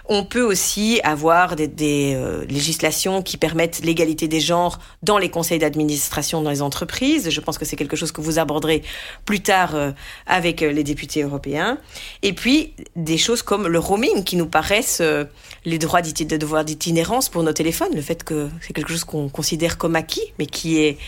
On 0.07 0.25
peut 0.25 0.43
aussi 0.43 1.01
avoir 1.05 1.55
des 1.55 2.19
législations 2.49 3.23
qui 3.23 3.37
permettent 3.37 3.81
l'égalité 3.85 4.27
des 4.27 4.41
genres 4.41 4.81
dans 5.03 5.19
les 5.21 5.29
conseils 5.31 5.59
d'administration 5.59 6.43
dans 6.43 6.51
les 6.51 6.63
entreprises. 6.63 7.31
Je 7.31 7.41
pense 7.41 7.59
que 7.59 7.65
c'est 7.65 7.77
quelque 7.77 7.97
chose 7.97 8.13
que 8.13 8.21
vous 8.21 8.39
aborderez 8.39 8.83
plus 9.25 9.41
tard 9.41 9.75
euh, 9.75 9.93
avec 10.27 10.63
euh, 10.63 10.73
les 10.73 10.85
députés 10.85 11.23
européens. 11.23 11.79
Et 12.23 12.33
puis, 12.33 12.75
des 12.97 13.19
choses 13.19 13.43
comme 13.43 13.69
le 13.69 13.79
roaming 13.79 14.25
qui 14.25 14.37
nous 14.37 14.47
paraissent 14.47 15.01
euh, 15.01 15.25
les 15.65 15.79
droits 15.79 16.03
de 16.03 16.37
devoir 16.37 16.65
d'itinérance 16.65 17.29
pour 17.29 17.43
nos 17.43 17.53
téléphones, 17.53 17.95
le 17.95 18.03
fait 18.03 18.25
que 18.25 18.49
c'est 18.61 18.73
quelque 18.73 18.91
chose 18.91 19.05
qu'on 19.05 19.29
considère 19.29 19.79
comme 19.79 19.95
acquis, 19.97 20.33
mais 20.39 20.47
qui 20.47 20.79
est 20.79 20.99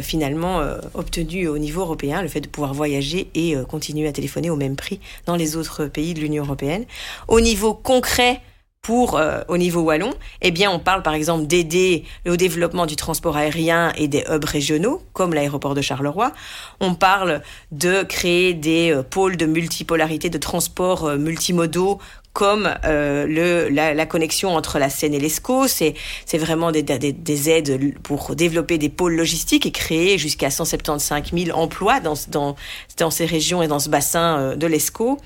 finalement 0.00 0.62
obtenu 0.94 1.48
au 1.48 1.58
niveau 1.58 1.82
européen, 1.82 2.22
le 2.22 2.28
fait 2.28 2.40
de 2.40 2.48
pouvoir 2.48 2.74
voyager 2.74 3.28
et 3.34 3.54
continuer 3.68 4.08
à 4.08 4.12
téléphoner 4.12 4.50
au 4.50 4.56
même 4.56 4.76
prix 4.76 5.00
dans 5.26 5.36
les 5.36 5.56
autres 5.56 5.86
pays 5.86 6.14
de 6.14 6.20
l'Union 6.20 6.44
européenne. 6.44 6.84
Au 7.28 7.40
niveau 7.40 7.74
concret, 7.74 8.40
pour 8.82 9.16
euh, 9.16 9.42
au 9.46 9.58
niveau 9.58 9.80
wallon, 9.82 10.12
eh 10.40 10.50
bien 10.50 10.68
on 10.68 10.80
parle 10.80 11.04
par 11.04 11.14
exemple 11.14 11.46
d'aider 11.46 12.02
au 12.26 12.34
développement 12.34 12.84
du 12.84 12.96
transport 12.96 13.36
aérien 13.36 13.92
et 13.96 14.08
des 14.08 14.24
hubs 14.28 14.44
régionaux 14.44 15.00
comme 15.12 15.34
l'aéroport 15.34 15.76
de 15.76 15.80
Charleroi. 15.80 16.32
On 16.80 16.96
parle 16.96 17.42
de 17.70 18.02
créer 18.02 18.54
des 18.54 18.92
euh, 18.92 19.04
pôles 19.04 19.36
de 19.36 19.46
multipolarité 19.46 20.30
de 20.30 20.38
transport 20.38 21.04
euh, 21.04 21.16
multimodaux 21.16 22.00
comme 22.32 22.74
euh, 22.84 23.26
le, 23.26 23.68
la, 23.68 23.92
la, 23.92 24.06
connexion 24.06 24.54
entre 24.54 24.78
la 24.78 24.88
Seine 24.88 25.14
et 25.14 25.20
l'Escaut. 25.20 25.66
C'est, 25.68 25.94
vraiment 26.34 26.72
des, 26.72 26.82
des, 26.82 27.12
des, 27.12 27.50
aides 27.50 27.98
pour 28.02 28.34
développer 28.34 28.78
des 28.78 28.88
pôles 28.88 29.14
logistiques 29.14 29.66
et 29.66 29.70
créer 29.70 30.16
jusqu'à 30.18 30.50
175 30.50 31.32
000 31.32 31.58
emplois 31.58 32.00
dans, 32.00 32.14
dans, 32.28 32.56
dans 32.98 33.10
ces 33.10 33.26
régions 33.26 33.62
et 33.62 33.68
dans 33.68 33.78
ce 33.78 33.90
bassin 33.90 34.38
euh, 34.38 34.56
de 34.56 34.66
l'Escaut. 34.66 35.18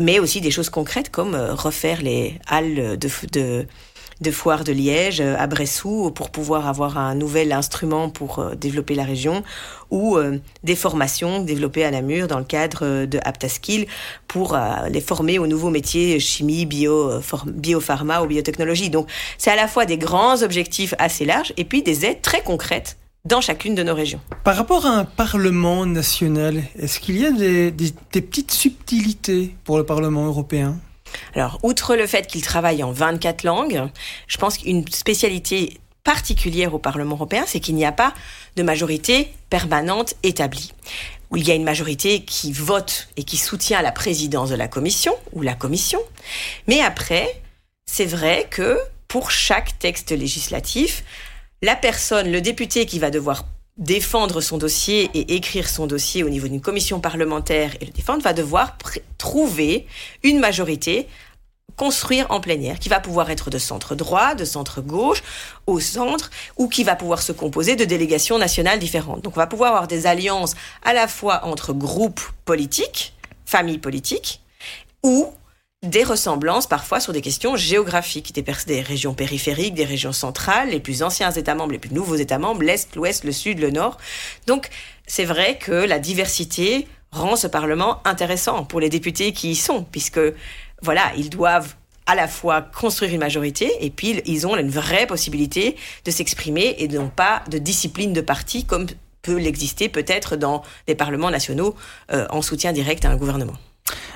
Mais 0.00 0.18
aussi 0.18 0.40
des 0.40 0.50
choses 0.50 0.70
concrètes 0.70 1.10
comme 1.10 1.34
euh, 1.34 1.54
refaire 1.54 2.02
les 2.02 2.38
halles 2.46 2.98
de, 2.98 3.08
de 3.32 3.66
de 4.20 4.30
foire 4.30 4.64
de 4.64 4.72
Liège 4.72 5.20
euh, 5.20 5.36
à 5.38 5.46
Bressou 5.46 6.10
pour 6.10 6.30
pouvoir 6.30 6.68
avoir 6.68 6.98
un 6.98 7.14
nouvel 7.14 7.52
instrument 7.52 8.10
pour 8.10 8.38
euh, 8.38 8.54
développer 8.54 8.94
la 8.94 9.04
région 9.04 9.42
ou 9.90 10.16
euh, 10.16 10.38
des 10.62 10.76
formations 10.76 11.42
développées 11.42 11.84
à 11.84 11.90
Namur 11.90 12.28
dans 12.28 12.38
le 12.38 12.44
cadre 12.44 13.06
de 13.06 13.18
Aptaskill 13.24 13.86
pour 14.28 14.56
les 14.88 15.00
former 15.00 15.38
aux 15.38 15.46
nouveaux 15.46 15.70
métiers 15.70 16.20
chimie, 16.20 16.64
bio, 16.64 17.10
biopharma 17.46 18.22
ou 18.22 18.26
biotechnologie. 18.26 18.90
Donc 18.90 19.08
c'est 19.36 19.50
à 19.50 19.56
la 19.56 19.66
fois 19.66 19.86
des 19.86 19.98
grands 19.98 20.42
objectifs 20.42 20.94
assez 20.98 21.24
larges 21.24 21.52
et 21.56 21.64
puis 21.64 21.82
des 21.82 22.04
aides 22.04 22.22
très 22.22 22.42
concrètes 22.42 22.98
dans 23.24 23.40
chacune 23.40 23.74
de 23.74 23.82
nos 23.82 23.94
régions. 23.94 24.20
Par 24.44 24.56
rapport 24.56 24.86
à 24.86 24.90
un 24.90 25.04
Parlement 25.04 25.84
national, 25.86 26.62
est-ce 26.78 27.00
qu'il 27.00 27.20
y 27.20 27.26
a 27.26 27.32
des 27.32 27.72
petites 28.12 28.52
subtilités 28.52 29.56
pour 29.64 29.76
le 29.76 29.84
Parlement 29.84 30.26
européen? 30.26 30.76
Alors, 31.34 31.58
outre 31.62 31.96
le 31.96 32.06
fait 32.06 32.26
qu'il 32.26 32.42
travaille 32.42 32.82
en 32.82 32.92
24 32.92 33.44
langues, 33.44 33.88
je 34.26 34.36
pense 34.36 34.58
qu'une 34.58 34.86
spécialité 34.88 35.78
particulière 36.04 36.74
au 36.74 36.78
Parlement 36.78 37.16
européen, 37.16 37.44
c'est 37.46 37.60
qu'il 37.60 37.74
n'y 37.74 37.84
a 37.84 37.92
pas 37.92 38.14
de 38.56 38.62
majorité 38.62 39.32
permanente 39.48 40.14
établie. 40.22 40.72
Où 41.30 41.36
il 41.36 41.46
y 41.46 41.52
a 41.52 41.54
une 41.54 41.64
majorité 41.64 42.24
qui 42.24 42.52
vote 42.52 43.08
et 43.16 43.22
qui 43.22 43.36
soutient 43.36 43.82
la 43.82 43.92
présidence 43.92 44.50
de 44.50 44.56
la 44.56 44.66
commission 44.66 45.14
ou 45.32 45.42
la 45.42 45.54
commission. 45.54 46.00
Mais 46.66 46.80
après, 46.80 47.40
c'est 47.86 48.06
vrai 48.06 48.48
que 48.50 48.78
pour 49.06 49.30
chaque 49.30 49.78
texte 49.78 50.10
législatif, 50.10 51.04
la 51.62 51.76
personne, 51.76 52.32
le 52.32 52.40
député 52.40 52.86
qui 52.86 52.98
va 52.98 53.10
devoir 53.10 53.44
défendre 53.80 54.40
son 54.40 54.58
dossier 54.58 55.10
et 55.14 55.34
écrire 55.34 55.68
son 55.68 55.86
dossier 55.86 56.22
au 56.22 56.28
niveau 56.28 56.46
d'une 56.46 56.60
commission 56.60 57.00
parlementaire 57.00 57.74
et 57.80 57.86
le 57.86 57.92
défendre, 57.92 58.22
va 58.22 58.34
devoir 58.34 58.76
trouver 59.18 59.86
une 60.22 60.38
majorité 60.38 61.08
construire 61.76 62.26
en 62.28 62.42
air, 62.42 62.78
qui 62.78 62.90
va 62.90 63.00
pouvoir 63.00 63.30
être 63.30 63.48
de 63.48 63.56
centre 63.56 63.94
droit, 63.94 64.34
de 64.34 64.44
centre 64.44 64.82
gauche, 64.82 65.22
au 65.66 65.80
centre, 65.80 66.28
ou 66.58 66.68
qui 66.68 66.84
va 66.84 66.94
pouvoir 66.94 67.22
se 67.22 67.32
composer 67.32 67.74
de 67.74 67.86
délégations 67.86 68.38
nationales 68.38 68.78
différentes. 68.78 69.22
Donc 69.22 69.34
on 69.36 69.40
va 69.40 69.46
pouvoir 69.46 69.70
avoir 69.70 69.88
des 69.88 70.06
alliances 70.06 70.54
à 70.82 70.92
la 70.92 71.08
fois 71.08 71.46
entre 71.46 71.72
groupes 71.72 72.20
politiques, 72.44 73.14
familles 73.46 73.78
politiques, 73.78 74.42
ou 75.02 75.32
des 75.82 76.04
ressemblances 76.04 76.66
parfois 76.66 77.00
sur 77.00 77.14
des 77.14 77.22
questions 77.22 77.56
géographiques, 77.56 78.34
des, 78.34 78.44
des, 78.66 78.80
régions 78.82 79.14
périphériques, 79.14 79.74
des 79.74 79.86
régions 79.86 80.12
centrales, 80.12 80.68
les 80.68 80.80
plus 80.80 81.02
anciens 81.02 81.30
États 81.30 81.54
membres, 81.54 81.72
les 81.72 81.78
plus 81.78 81.94
nouveaux 81.94 82.16
États 82.16 82.38
membres, 82.38 82.62
l'Est, 82.62 82.94
l'Ouest, 82.96 83.24
le 83.24 83.32
Sud, 83.32 83.60
le 83.60 83.70
Nord. 83.70 83.96
Donc 84.46 84.68
c'est 85.06 85.24
vrai 85.24 85.56
que 85.58 85.72
la 85.72 85.98
diversité 85.98 86.86
rend 87.12 87.34
ce 87.34 87.46
Parlement 87.46 88.02
intéressant 88.04 88.64
pour 88.64 88.78
les 88.78 88.90
députés 88.90 89.32
qui 89.32 89.52
y 89.52 89.56
sont, 89.56 89.84
puisque 89.84 90.20
voilà, 90.82 91.12
ils 91.16 91.30
doivent 91.30 91.74
à 92.04 92.14
la 92.14 92.28
fois 92.28 92.60
construire 92.60 93.12
une 93.14 93.20
majorité 93.20 93.72
et 93.80 93.90
puis 93.90 94.20
ils 94.26 94.46
ont 94.46 94.56
une 94.56 94.70
vraie 94.70 95.06
possibilité 95.06 95.76
de 96.04 96.10
s'exprimer 96.10 96.76
et 96.78 96.88
non 96.88 97.08
pas 97.08 97.42
de 97.50 97.56
discipline 97.56 98.12
de 98.12 98.20
parti 98.20 98.64
comme 98.64 98.86
peut 99.22 99.38
l'exister 99.38 99.88
peut-être 99.88 100.36
dans 100.36 100.62
des 100.86 100.94
parlements 100.94 101.30
nationaux 101.30 101.74
euh, 102.12 102.26
en 102.30 102.42
soutien 102.42 102.72
direct 102.72 103.04
à 103.04 103.10
un 103.10 103.16
gouvernement. 103.16 103.54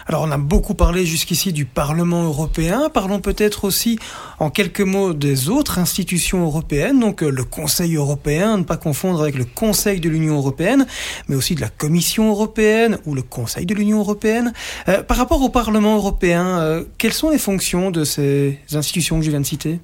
Alors 0.07 0.23
on 0.23 0.31
a 0.31 0.37
beaucoup 0.37 0.75
parlé 0.75 1.07
jusqu'ici 1.07 1.53
du 1.53 1.65
Parlement 1.65 2.25
européen, 2.25 2.91
parlons 2.93 3.21
peut-être 3.21 3.65
aussi 3.65 3.99
en 4.39 4.51
quelques 4.51 4.83
mots 4.83 5.15
des 5.15 5.49
autres 5.49 5.79
institutions 5.79 6.45
européennes, 6.45 7.01
donc 7.01 7.23
euh, 7.23 7.31
le 7.31 7.45
Conseil 7.45 7.97
européen, 7.97 8.59
ne 8.59 8.65
pas 8.65 8.77
confondre 8.77 9.23
avec 9.23 9.35
le 9.35 9.47
Conseil 9.47 10.01
de 10.01 10.11
l'Union 10.11 10.37
européenne, 10.37 10.87
mais 11.29 11.37
aussi 11.37 11.55
de 11.55 11.63
la 11.63 11.71
Commission 11.71 12.29
européenne 12.31 12.99
ou 13.07 13.15
le 13.15 13.23
Conseil 13.23 13.65
de 13.65 13.75
l'Union 13.75 14.01
européenne. 14.01 14.53
Euh, 14.89 15.03
par 15.03 15.17
rapport 15.17 15.41
au 15.41 15.49
Parlement 15.49 15.97
européen, 15.97 16.59
euh, 16.61 16.85
quelles 16.99 17.15
sont 17.15 17.31
les 17.31 17.39
fonctions 17.39 17.91
de 17.91 18.05
ces 18.05 18.59
institutions 18.73 19.19
que 19.19 19.25
je 19.25 19.31
viens 19.31 19.41
de 19.41 19.47
citer? 19.47 19.81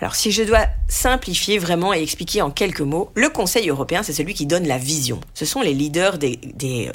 Alors 0.00 0.14
si 0.14 0.30
je 0.30 0.42
dois 0.42 0.66
simplifier 0.88 1.58
vraiment 1.58 1.94
et 1.94 2.02
expliquer 2.02 2.42
en 2.42 2.50
quelques 2.50 2.80
mots, 2.80 3.10
le 3.14 3.28
Conseil 3.28 3.68
européen, 3.70 4.02
c'est 4.02 4.12
celui 4.12 4.34
qui 4.34 4.46
donne 4.46 4.66
la 4.66 4.78
vision. 4.78 5.20
Ce 5.34 5.44
sont 5.44 5.60
les 5.60 5.72
leaders 5.74 6.18
des, 6.18 6.38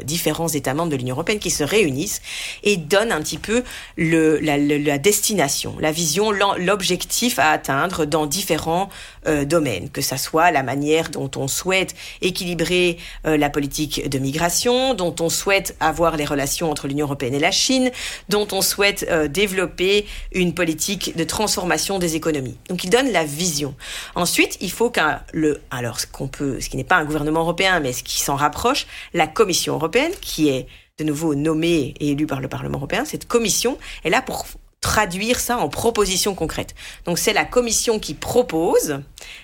différents 0.04 0.48
États 0.48 0.74
membres 0.74 0.92
de 0.92 0.96
l'Union 0.96 1.16
européenne 1.16 1.40
qui 1.40 1.52
se 1.52 1.64
réunissent 1.64 2.22
et 2.64 2.78
donnent 2.78 3.12
un 3.12 3.22
petit 3.22 3.38
peu 3.38 3.64
la, 3.98 4.98
destination, 4.98 5.76
la 5.80 5.92
vision, 5.92 6.32
l'objectif 6.32 7.40
à 7.40 7.52
atteindre 7.52 8.06
dans 8.06 8.26
différents 8.26 8.90
euh, 9.28 9.46
domaines, 9.46 9.90
que 9.90 10.02
ça 10.02 10.18
soit 10.18 10.52
la 10.52 10.64
manière 10.64 11.10
dont 11.10 11.30
on 11.36 11.48
souhaite 11.48 11.96
équilibrer 12.22 12.98
euh, 13.26 13.38
la 13.38 13.50
politique 13.50 14.10
de 14.10 14.20
migration, 14.20 14.94
dont 14.94 15.16
on 15.20 15.30
souhaite 15.30 15.76
avoir 15.80 16.18
les 16.18 16.26
relations 16.26 16.72
entre 16.72 16.88
l'Union 16.88 17.06
européenne 17.06 17.34
et 17.34 17.40
la 17.40 17.52
Chine, 17.52 17.92
dont 18.30 18.48
on 18.52 18.62
souhaite 18.62 19.06
euh, 19.10 19.28
développer 19.28 20.06
une 20.34 20.54
politique 20.54 21.16
de 21.16 21.24
transformation 21.24 22.00
des 22.00 22.16
économies. 22.16 22.58
Donc 22.70 22.86
donne 22.92 23.12
la 23.12 23.24
vision. 23.24 23.74
Ensuite, 24.14 24.58
il 24.62 24.72
faut 24.72 24.92
qu'un 24.92 25.24
le 25.34 25.62
alors 25.72 26.00
ce 26.00 26.06
qu'on 26.06 26.28
peut 26.28 26.60
ce 26.60 26.70
qui 26.70 26.78
n'est 26.78 26.84
pas 26.84 26.98
un 26.98 27.06
gouvernement 27.06 27.40
européen 27.40 27.80
mais 27.80 27.94
ce 27.94 28.04
qui 28.04 28.20
s'en 28.20 28.36
rapproche, 28.36 28.86
la 29.14 29.26
Commission 29.26 29.74
européenne 29.74 30.12
qui 30.22 30.50
est 30.50 30.68
de 31.00 31.04
nouveau 31.04 31.34
nommée 31.34 31.96
et 32.00 32.12
élue 32.12 32.28
par 32.28 32.42
le 32.42 32.48
Parlement 32.48 32.78
européen, 32.78 33.06
cette 33.06 33.28
commission 33.28 33.80
est 34.04 34.12
là 34.12 34.22
pour 34.22 34.46
traduire 34.82 35.40
ça 35.40 35.58
en 35.58 35.70
propositions 35.70 36.34
concrètes. 36.34 36.74
Donc 37.06 37.20
c'est 37.20 37.34
la 37.34 37.46
commission 37.46 38.00
qui 38.00 38.16
propose 38.16 39.02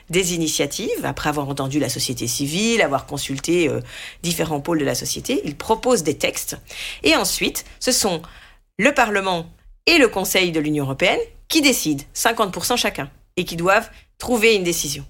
des 0.09 0.33
initiatives, 0.33 1.03
après 1.05 1.29
avoir 1.29 1.47
entendu 1.47 1.79
la 1.79 1.89
société 1.89 2.27
civile, 2.27 2.81
avoir 2.81 3.05
consulté 3.05 3.69
euh, 3.69 3.81
différents 4.23 4.59
pôles 4.59 4.79
de 4.79 4.85
la 4.85 4.95
société, 4.95 5.41
il 5.45 5.55
propose 5.55 6.01
des 6.03 6.17
textes. 6.17 6.57
Et 7.03 7.15
ensuite, 7.15 7.65
ce 7.79 7.91
sont 7.91 8.23
le 8.79 8.93
Parlement 8.93 9.45
et 9.85 9.99
le 9.99 10.07
Conseil 10.07 10.51
de 10.51 10.59
l'Union 10.59 10.85
européenne 10.85 11.19
qui 11.47 11.61
décident, 11.61 12.03
50% 12.15 12.75
chacun 12.75 13.09
et 13.37 13.45
qui 13.45 13.55
doivent 13.55 13.89
trouver 14.17 14.55
une 14.55 14.63
décision. 14.63 15.05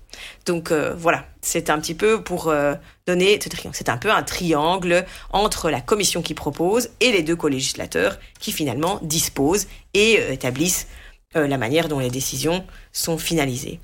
Donc 0.45 0.71
euh, 0.71 0.93
voilà, 0.97 1.25
c'est 1.41 1.69
un 1.69 1.79
petit 1.79 1.93
peu 1.93 2.21
pour 2.21 2.49
euh, 2.49 2.75
donner 3.05 3.39
ce 3.41 3.49
triangle. 3.49 3.75
C'est 3.75 3.89
un 3.89 3.97
peu 3.97 4.11
un 4.11 4.23
triangle 4.23 5.05
entre 5.31 5.69
la 5.69 5.81
commission 5.81 6.21
qui 6.21 6.33
propose 6.33 6.89
et 6.99 7.11
les 7.11 7.23
deux 7.23 7.35
co-législateurs 7.35 8.19
qui 8.39 8.51
finalement 8.51 8.99
disposent 9.01 9.67
et 9.93 10.19
euh, 10.19 10.33
établissent 10.33 10.87
la 11.35 11.57
manière 11.57 11.87
dont 11.87 11.99
les 11.99 12.09
décisions 12.09 12.65
sont 12.93 13.17
finalisées. 13.17 13.79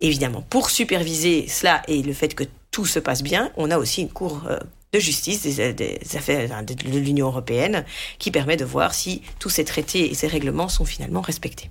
Évidemment, 0.00 0.40
pour 0.48 0.70
superviser 0.70 1.46
cela 1.46 1.82
et 1.88 2.00
le 2.00 2.14
fait 2.14 2.34
que 2.34 2.44
tout 2.70 2.86
se 2.86 3.00
passe 3.00 3.22
bien, 3.22 3.50
on 3.56 3.70
a 3.70 3.76
aussi 3.76 4.02
une 4.02 4.08
cour 4.08 4.48
de 4.92 4.98
justice 4.98 5.42
des 5.42 5.98
affaires 6.14 6.64
de 6.64 6.98
l'Union 6.98 7.26
européenne 7.26 7.84
qui 8.18 8.30
permet 8.30 8.56
de 8.56 8.64
voir 8.64 8.94
si 8.94 9.20
tous 9.40 9.50
ces 9.50 9.64
traités 9.64 10.10
et 10.10 10.14
ces 10.14 10.28
règlements 10.28 10.68
sont 10.68 10.86
finalement 10.86 11.20
respectés. 11.20 11.70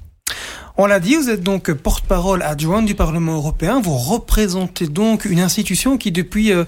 On 0.77 0.87
l'a 0.87 0.99
dit, 0.99 1.15
vous 1.15 1.29
êtes 1.29 1.41
donc 1.41 1.71
porte-parole 1.71 2.41
adjointe 2.41 2.85
du 2.85 2.95
Parlement 2.95 3.35
européen. 3.35 3.79
Vous 3.79 3.95
représentez 3.95 4.87
donc 4.87 5.23
une 5.23 5.39
institution 5.39 5.97
qui, 5.97 6.11
depuis 6.11 6.51
euh, 6.51 6.65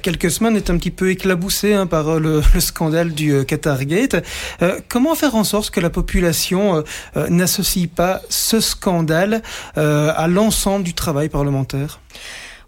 quelques 0.00 0.30
semaines, 0.30 0.54
est 0.54 0.70
un 0.70 0.76
petit 0.76 0.92
peu 0.92 1.10
éclaboussée 1.10 1.74
hein, 1.74 1.88
par 1.88 2.08
euh, 2.08 2.20
le, 2.20 2.42
le, 2.54 2.60
scandale 2.60 3.12
du 3.12 3.32
euh, 3.32 3.42
Qatargate. 3.42 4.24
Euh, 4.62 4.78
comment 4.88 5.16
faire 5.16 5.34
en 5.34 5.42
sorte 5.42 5.70
que 5.70 5.80
la 5.80 5.90
population 5.90 6.84
euh, 7.16 7.28
n'associe 7.30 7.88
pas 7.88 8.22
ce 8.28 8.60
scandale 8.60 9.42
à 9.74 10.28
l'ensemble 10.28 10.84
du 10.84 10.94
travail 10.94 11.28
parlementaire? 11.28 11.98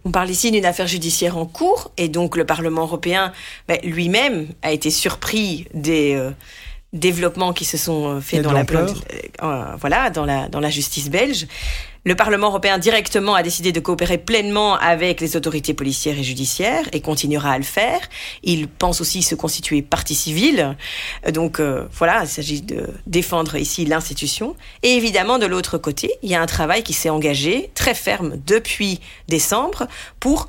On 0.05 0.11
parle 0.11 0.31
ici 0.31 0.51
d'une 0.51 0.65
affaire 0.65 0.87
judiciaire 0.87 1.37
en 1.37 1.45
cours 1.45 1.91
et 1.99 2.09
donc 2.09 2.37
le 2.37 2.47
Parlement 2.47 2.83
européen 2.83 3.33
ben, 3.69 3.79
lui-même 3.85 4.49
a 4.63 4.73
été 4.73 4.91
surpris 4.91 5.67
des 5.75 6.15
euh, 6.15 6.31
développements 6.93 7.53
qui 7.53 7.65
se 7.65 7.77
sont 7.77 8.21
faits 8.21 8.43
dans 8.43 8.53
la, 8.53 8.65
euh, 8.65 9.77
voilà, 9.81 10.11
dans, 10.11 10.25
la, 10.25 10.49
dans 10.49 10.61
la 10.61 10.71
justice 10.71 11.11
belge. 11.11 11.47
Le 12.07 12.15
Parlement 12.15 12.47
européen 12.47 12.79
directement 12.79 13.35
a 13.35 13.43
décidé 13.43 13.73
de 13.73 13.81
coopérer 13.81 14.17
pleinement 14.17 14.75
avec 14.77 15.21
les 15.21 15.37
autorités 15.37 15.75
policières 15.75 16.19
et 16.19 16.23
judiciaires 16.23 16.89
et 16.93 17.03
continuera 17.03 17.53
à 17.53 17.59
le 17.59 17.65
faire. 17.65 18.01
Il 18.43 18.69
pense 18.69 19.03
aussi 19.03 19.23
se 19.23 19.35
constituer 19.35 19.83
partie 19.83 20.15
civile. 20.15 20.77
Donc 21.31 21.61
euh, 21.61 21.87
voilà, 21.93 22.23
il 22.23 22.29
s'agit 22.29 22.63
de 22.63 22.89
défendre 23.07 23.57
ici 23.57 23.85
l'institution. 23.85 24.57
Et 24.83 24.95
évidemment, 24.95 25.39
de 25.39 25.45
l'autre 25.45 25.77
côté, 25.77 26.11
il 26.23 26.31
y 26.31 26.35
a 26.35 26.41
un 26.41 26.47
travail 26.47 26.83
qui 26.83 26.95
s'est 26.95 27.11
engagé 27.11 27.71
très 27.75 27.93
ferme 27.95 28.41
depuis 28.47 28.99
décembre 29.29 29.87
pour 30.21 30.49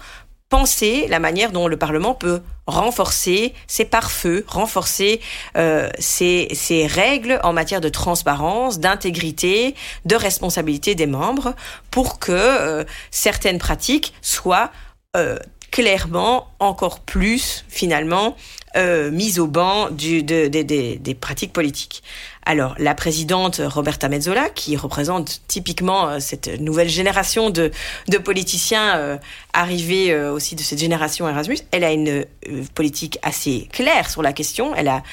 penser 0.52 1.08
la 1.08 1.20
manière 1.20 1.54
dont 1.54 1.68
le 1.70 1.78
Parlement 1.78 2.14
peut 2.14 2.42
renforcer 2.68 3.54
ses 3.68 3.86
pare-feux, 3.86 4.44
renforcer 4.48 5.22
euh, 5.58 5.90
ses, 5.98 6.88
règles 6.88 7.40
en 7.44 7.54
matière 7.54 7.80
de 7.82 7.88
transparence, 7.90 8.80
d'intégrité, 8.80 9.76
de 10.06 10.16
responsabilité 10.16 10.94
des 10.94 11.08
membres, 11.08 11.56
pour 11.90 12.20
que 12.20 12.34
euh, 12.34 12.84
certaines 13.12 13.60
pratiques 13.60 14.14
soient 14.22 14.72
euh, 15.16 15.40
clairement 15.72 16.48
encore 16.60 17.00
plus 17.00 17.66
finalement 17.70 18.36
euh, 18.76 19.10
mise 19.12 19.40
au 19.40 19.48
banc 19.48 19.90
du, 19.90 20.24
de, 20.24 20.48
de, 20.48 20.62
de, 20.62 20.96
des 20.98 21.16
pratiques 21.16 21.54
politiques. 21.54 22.04
Alors, 22.46 22.76
la 22.78 22.96
présidente 22.96 23.62
Roberta 23.64 24.10
Mezzola, 24.10 24.50
qui 24.50 24.76
représente 24.76 25.42
typiquement 25.48 26.08
euh, 26.08 26.20
cette 26.20 26.48
nouvelle 26.60 26.90
génération 26.90 27.50
de, 27.50 27.72
de 28.08 28.18
politiciens 28.18 28.98
euh, 28.98 29.18
arrivés 29.54 30.12
euh, 30.12 30.34
aussi 30.34 30.56
de 30.56 30.62
cette 30.62 30.80
génération 30.80 31.28
Erasmus, 31.28 31.58
elle 31.72 31.84
a 31.84 31.92
une 31.92 32.10
euh, 32.10 32.26
politique 32.74 33.20
assez 33.22 33.68
claire 33.72 34.10
sur 34.10 34.22
la 34.22 34.34
question. 34.34 34.74
Elle 34.76 34.88
a 34.88 35.04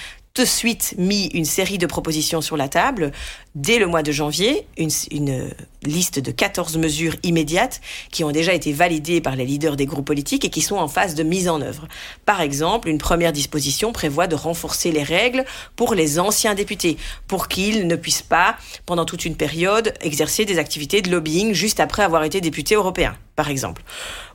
de 0.40 0.46
suite 0.46 0.94
mis 0.98 1.26
une 1.26 1.44
série 1.44 1.78
de 1.78 1.86
propositions 1.86 2.40
sur 2.40 2.56
la 2.56 2.68
table 2.68 3.12
dès 3.54 3.78
le 3.78 3.86
mois 3.86 4.02
de 4.02 4.12
janvier, 4.12 4.66
une, 4.76 4.90
une, 5.10 5.50
liste 5.84 6.18
de 6.18 6.32
14 6.32 6.76
mesures 6.76 7.14
immédiates 7.22 7.80
qui 8.10 8.24
ont 8.24 8.32
déjà 8.32 8.52
été 8.52 8.72
validées 8.72 9.20
par 9.20 9.36
les 9.36 9.46
leaders 9.46 9.76
des 9.76 9.86
groupes 9.86 10.06
politiques 10.06 10.44
et 10.44 10.50
qui 10.50 10.60
sont 10.60 10.76
en 10.76 10.88
phase 10.88 11.14
de 11.14 11.22
mise 11.22 11.48
en 11.48 11.60
œuvre. 11.60 11.86
Par 12.26 12.40
exemple, 12.40 12.88
une 12.88 12.98
première 12.98 13.32
disposition 13.32 13.92
prévoit 13.92 14.26
de 14.26 14.34
renforcer 14.34 14.90
les 14.90 15.04
règles 15.04 15.44
pour 15.76 15.94
les 15.94 16.18
anciens 16.18 16.54
députés, 16.54 16.96
pour 17.28 17.46
qu'ils 17.46 17.86
ne 17.86 17.96
puissent 17.96 18.22
pas, 18.22 18.56
pendant 18.86 19.04
toute 19.04 19.24
une 19.24 19.36
période, 19.36 19.94
exercer 20.00 20.44
des 20.44 20.58
activités 20.58 21.00
de 21.00 21.10
lobbying 21.10 21.52
juste 21.52 21.78
après 21.78 22.02
avoir 22.02 22.24
été 22.24 22.40
députés 22.40 22.74
européens 22.74 23.16
par 23.38 23.50
exemple, 23.50 23.82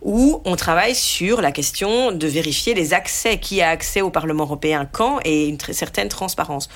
où 0.01 0.41
on 0.45 0.55
travaille 0.55 0.95
sur 0.95 1.41
la 1.41 1.51
question 1.51 2.13
de 2.13 2.25
vérifier 2.25 2.73
les 2.73 2.93
accès, 2.93 3.37
qui 3.37 3.61
a 3.61 3.67
accès 3.67 3.99
au 3.99 4.09
Parlement 4.09 4.45
européen 4.45 4.87
quand 4.89 5.19
et 5.25 5.49
une 5.49 5.59
certaine 5.59 6.07
transparence. 6.07 6.69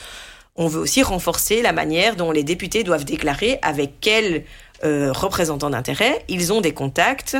On 0.57 0.67
veut 0.67 0.81
aussi 0.81 1.03
renforcer 1.03 1.61
la 1.61 1.71
manière 1.71 2.17
dont 2.17 2.33
les 2.33 2.43
députés 2.43 2.83
doivent 2.83 3.05
déclarer 3.05 3.59
avec 3.61 4.01
quels 4.01 4.43
euh, 4.83 5.13
représentants 5.13 5.69
d'intérêt 5.69 6.25
ils 6.27 6.51
ont 6.51 6.59
des 6.59 6.73
contacts 6.73 7.37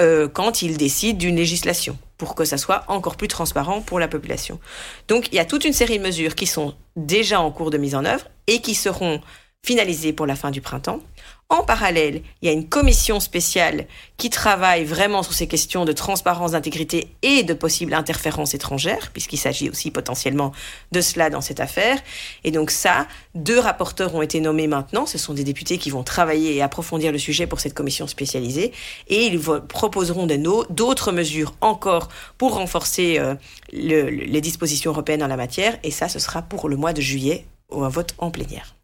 euh, 0.00 0.26
quand 0.26 0.60
ils 0.60 0.76
décident 0.76 1.18
d'une 1.18 1.36
législation 1.36 1.96
pour 2.18 2.34
que 2.34 2.44
ça 2.44 2.58
soit 2.58 2.82
encore 2.88 3.16
plus 3.16 3.28
transparent 3.28 3.80
pour 3.80 4.00
la 4.00 4.08
population. 4.08 4.58
Donc 5.06 5.28
il 5.30 5.36
y 5.36 5.38
a 5.38 5.44
toute 5.44 5.64
une 5.64 5.72
série 5.72 5.98
de 5.98 6.02
mesures 6.02 6.34
qui 6.34 6.46
sont 6.46 6.74
déjà 6.96 7.40
en 7.40 7.52
cours 7.52 7.70
de 7.70 7.78
mise 7.78 7.94
en 7.94 8.04
œuvre 8.04 8.26
et 8.48 8.60
qui 8.60 8.74
seront 8.74 9.20
finalisées 9.66 10.12
pour 10.12 10.26
la 10.26 10.36
fin 10.36 10.52
du 10.52 10.60
printemps. 10.60 11.00
En 11.48 11.62
parallèle, 11.62 12.22
il 12.40 12.46
y 12.46 12.48
a 12.48 12.52
une 12.52 12.68
commission 12.68 13.20
spéciale 13.20 13.86
qui 14.16 14.30
travaille 14.30 14.84
vraiment 14.84 15.22
sur 15.22 15.32
ces 15.32 15.46
questions 15.46 15.84
de 15.84 15.92
transparence, 15.92 16.52
d'intégrité 16.52 17.14
et 17.22 17.44
de 17.44 17.54
possibles 17.54 17.94
interférences 17.94 18.54
étrangères, 18.54 19.10
puisqu'il 19.12 19.36
s'agit 19.36 19.68
aussi 19.68 19.92
potentiellement 19.92 20.52
de 20.90 21.00
cela 21.00 21.30
dans 21.30 21.40
cette 21.40 21.60
affaire. 21.60 21.98
Et 22.42 22.50
donc 22.50 22.70
ça, 22.70 23.06
deux 23.36 23.60
rapporteurs 23.60 24.14
ont 24.16 24.22
été 24.22 24.40
nommés 24.40 24.66
maintenant. 24.66 25.06
Ce 25.06 25.18
sont 25.18 25.34
des 25.34 25.44
députés 25.44 25.78
qui 25.78 25.90
vont 25.90 26.02
travailler 26.02 26.56
et 26.56 26.62
approfondir 26.62 27.12
le 27.12 27.18
sujet 27.18 27.46
pour 27.46 27.60
cette 27.60 27.74
commission 27.74 28.08
spécialisée. 28.08 28.72
Et 29.08 29.26
ils 29.26 29.40
proposeront 29.40 30.26
d'autres 30.70 31.12
mesures 31.12 31.54
encore 31.60 32.08
pour 32.38 32.54
renforcer 32.54 33.18
euh, 33.18 33.34
le, 33.72 34.10
les 34.10 34.40
dispositions 34.40 34.90
européennes 34.92 35.22
en 35.22 35.28
la 35.28 35.36
matière. 35.36 35.76
Et 35.84 35.92
ça, 35.92 36.08
ce 36.08 36.18
sera 36.18 36.42
pour 36.42 36.68
le 36.68 36.76
mois 36.76 36.92
de 36.92 37.00
juillet 37.00 37.46
au 37.68 37.88
vote 37.88 38.14
en 38.18 38.30
plénière. 38.30 38.75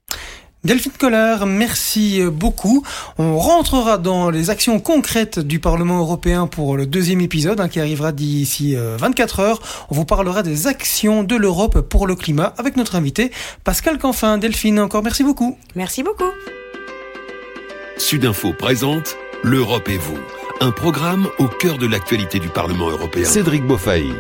Delphine 0.64 0.92
Collard, 0.96 1.46
merci 1.46 2.22
beaucoup. 2.31 2.85
On 3.18 3.37
rentrera 3.37 3.98
dans 3.98 4.31
les 4.31 4.48
actions 4.48 4.79
concrètes 4.79 5.40
du 5.40 5.59
Parlement 5.59 5.98
européen 5.98 6.46
pour 6.46 6.77
le 6.77 6.87
deuxième 6.87 7.20
épisode 7.20 7.59
hein, 7.59 7.68
qui 7.68 7.81
arrivera 7.81 8.12
d'ici 8.12 8.77
24 8.77 9.40
heures. 9.40 9.62
On 9.90 9.94
vous 9.96 10.05
parlera 10.05 10.44
des 10.44 10.68
actions 10.68 11.25
de 11.25 11.35
l'Europe 11.35 11.81
pour 11.81 12.07
le 12.07 12.14
climat 12.14 12.55
avec 12.59 12.77
notre 12.77 12.94
invité 12.94 13.33
Pascal 13.64 13.98
Canfin. 13.98 14.38
Delphine, 14.38 14.79
encore 14.79 15.03
merci 15.03 15.25
beaucoup. 15.25 15.59
Merci 15.75 16.05
beaucoup. 16.05 16.31
Sudinfo 17.98 18.53
présente 18.53 19.16
L'Europe 19.42 19.88
et 19.88 19.98
vous, 19.98 20.18
un 20.61 20.70
programme 20.70 21.27
au 21.40 21.48
cœur 21.48 21.77
de 21.77 21.87
l'actualité 21.88 22.38
du 22.38 22.48
Parlement 22.48 22.88
européen. 22.88 23.25
Cédric 23.25 23.66
Beaufailly. 23.66 24.14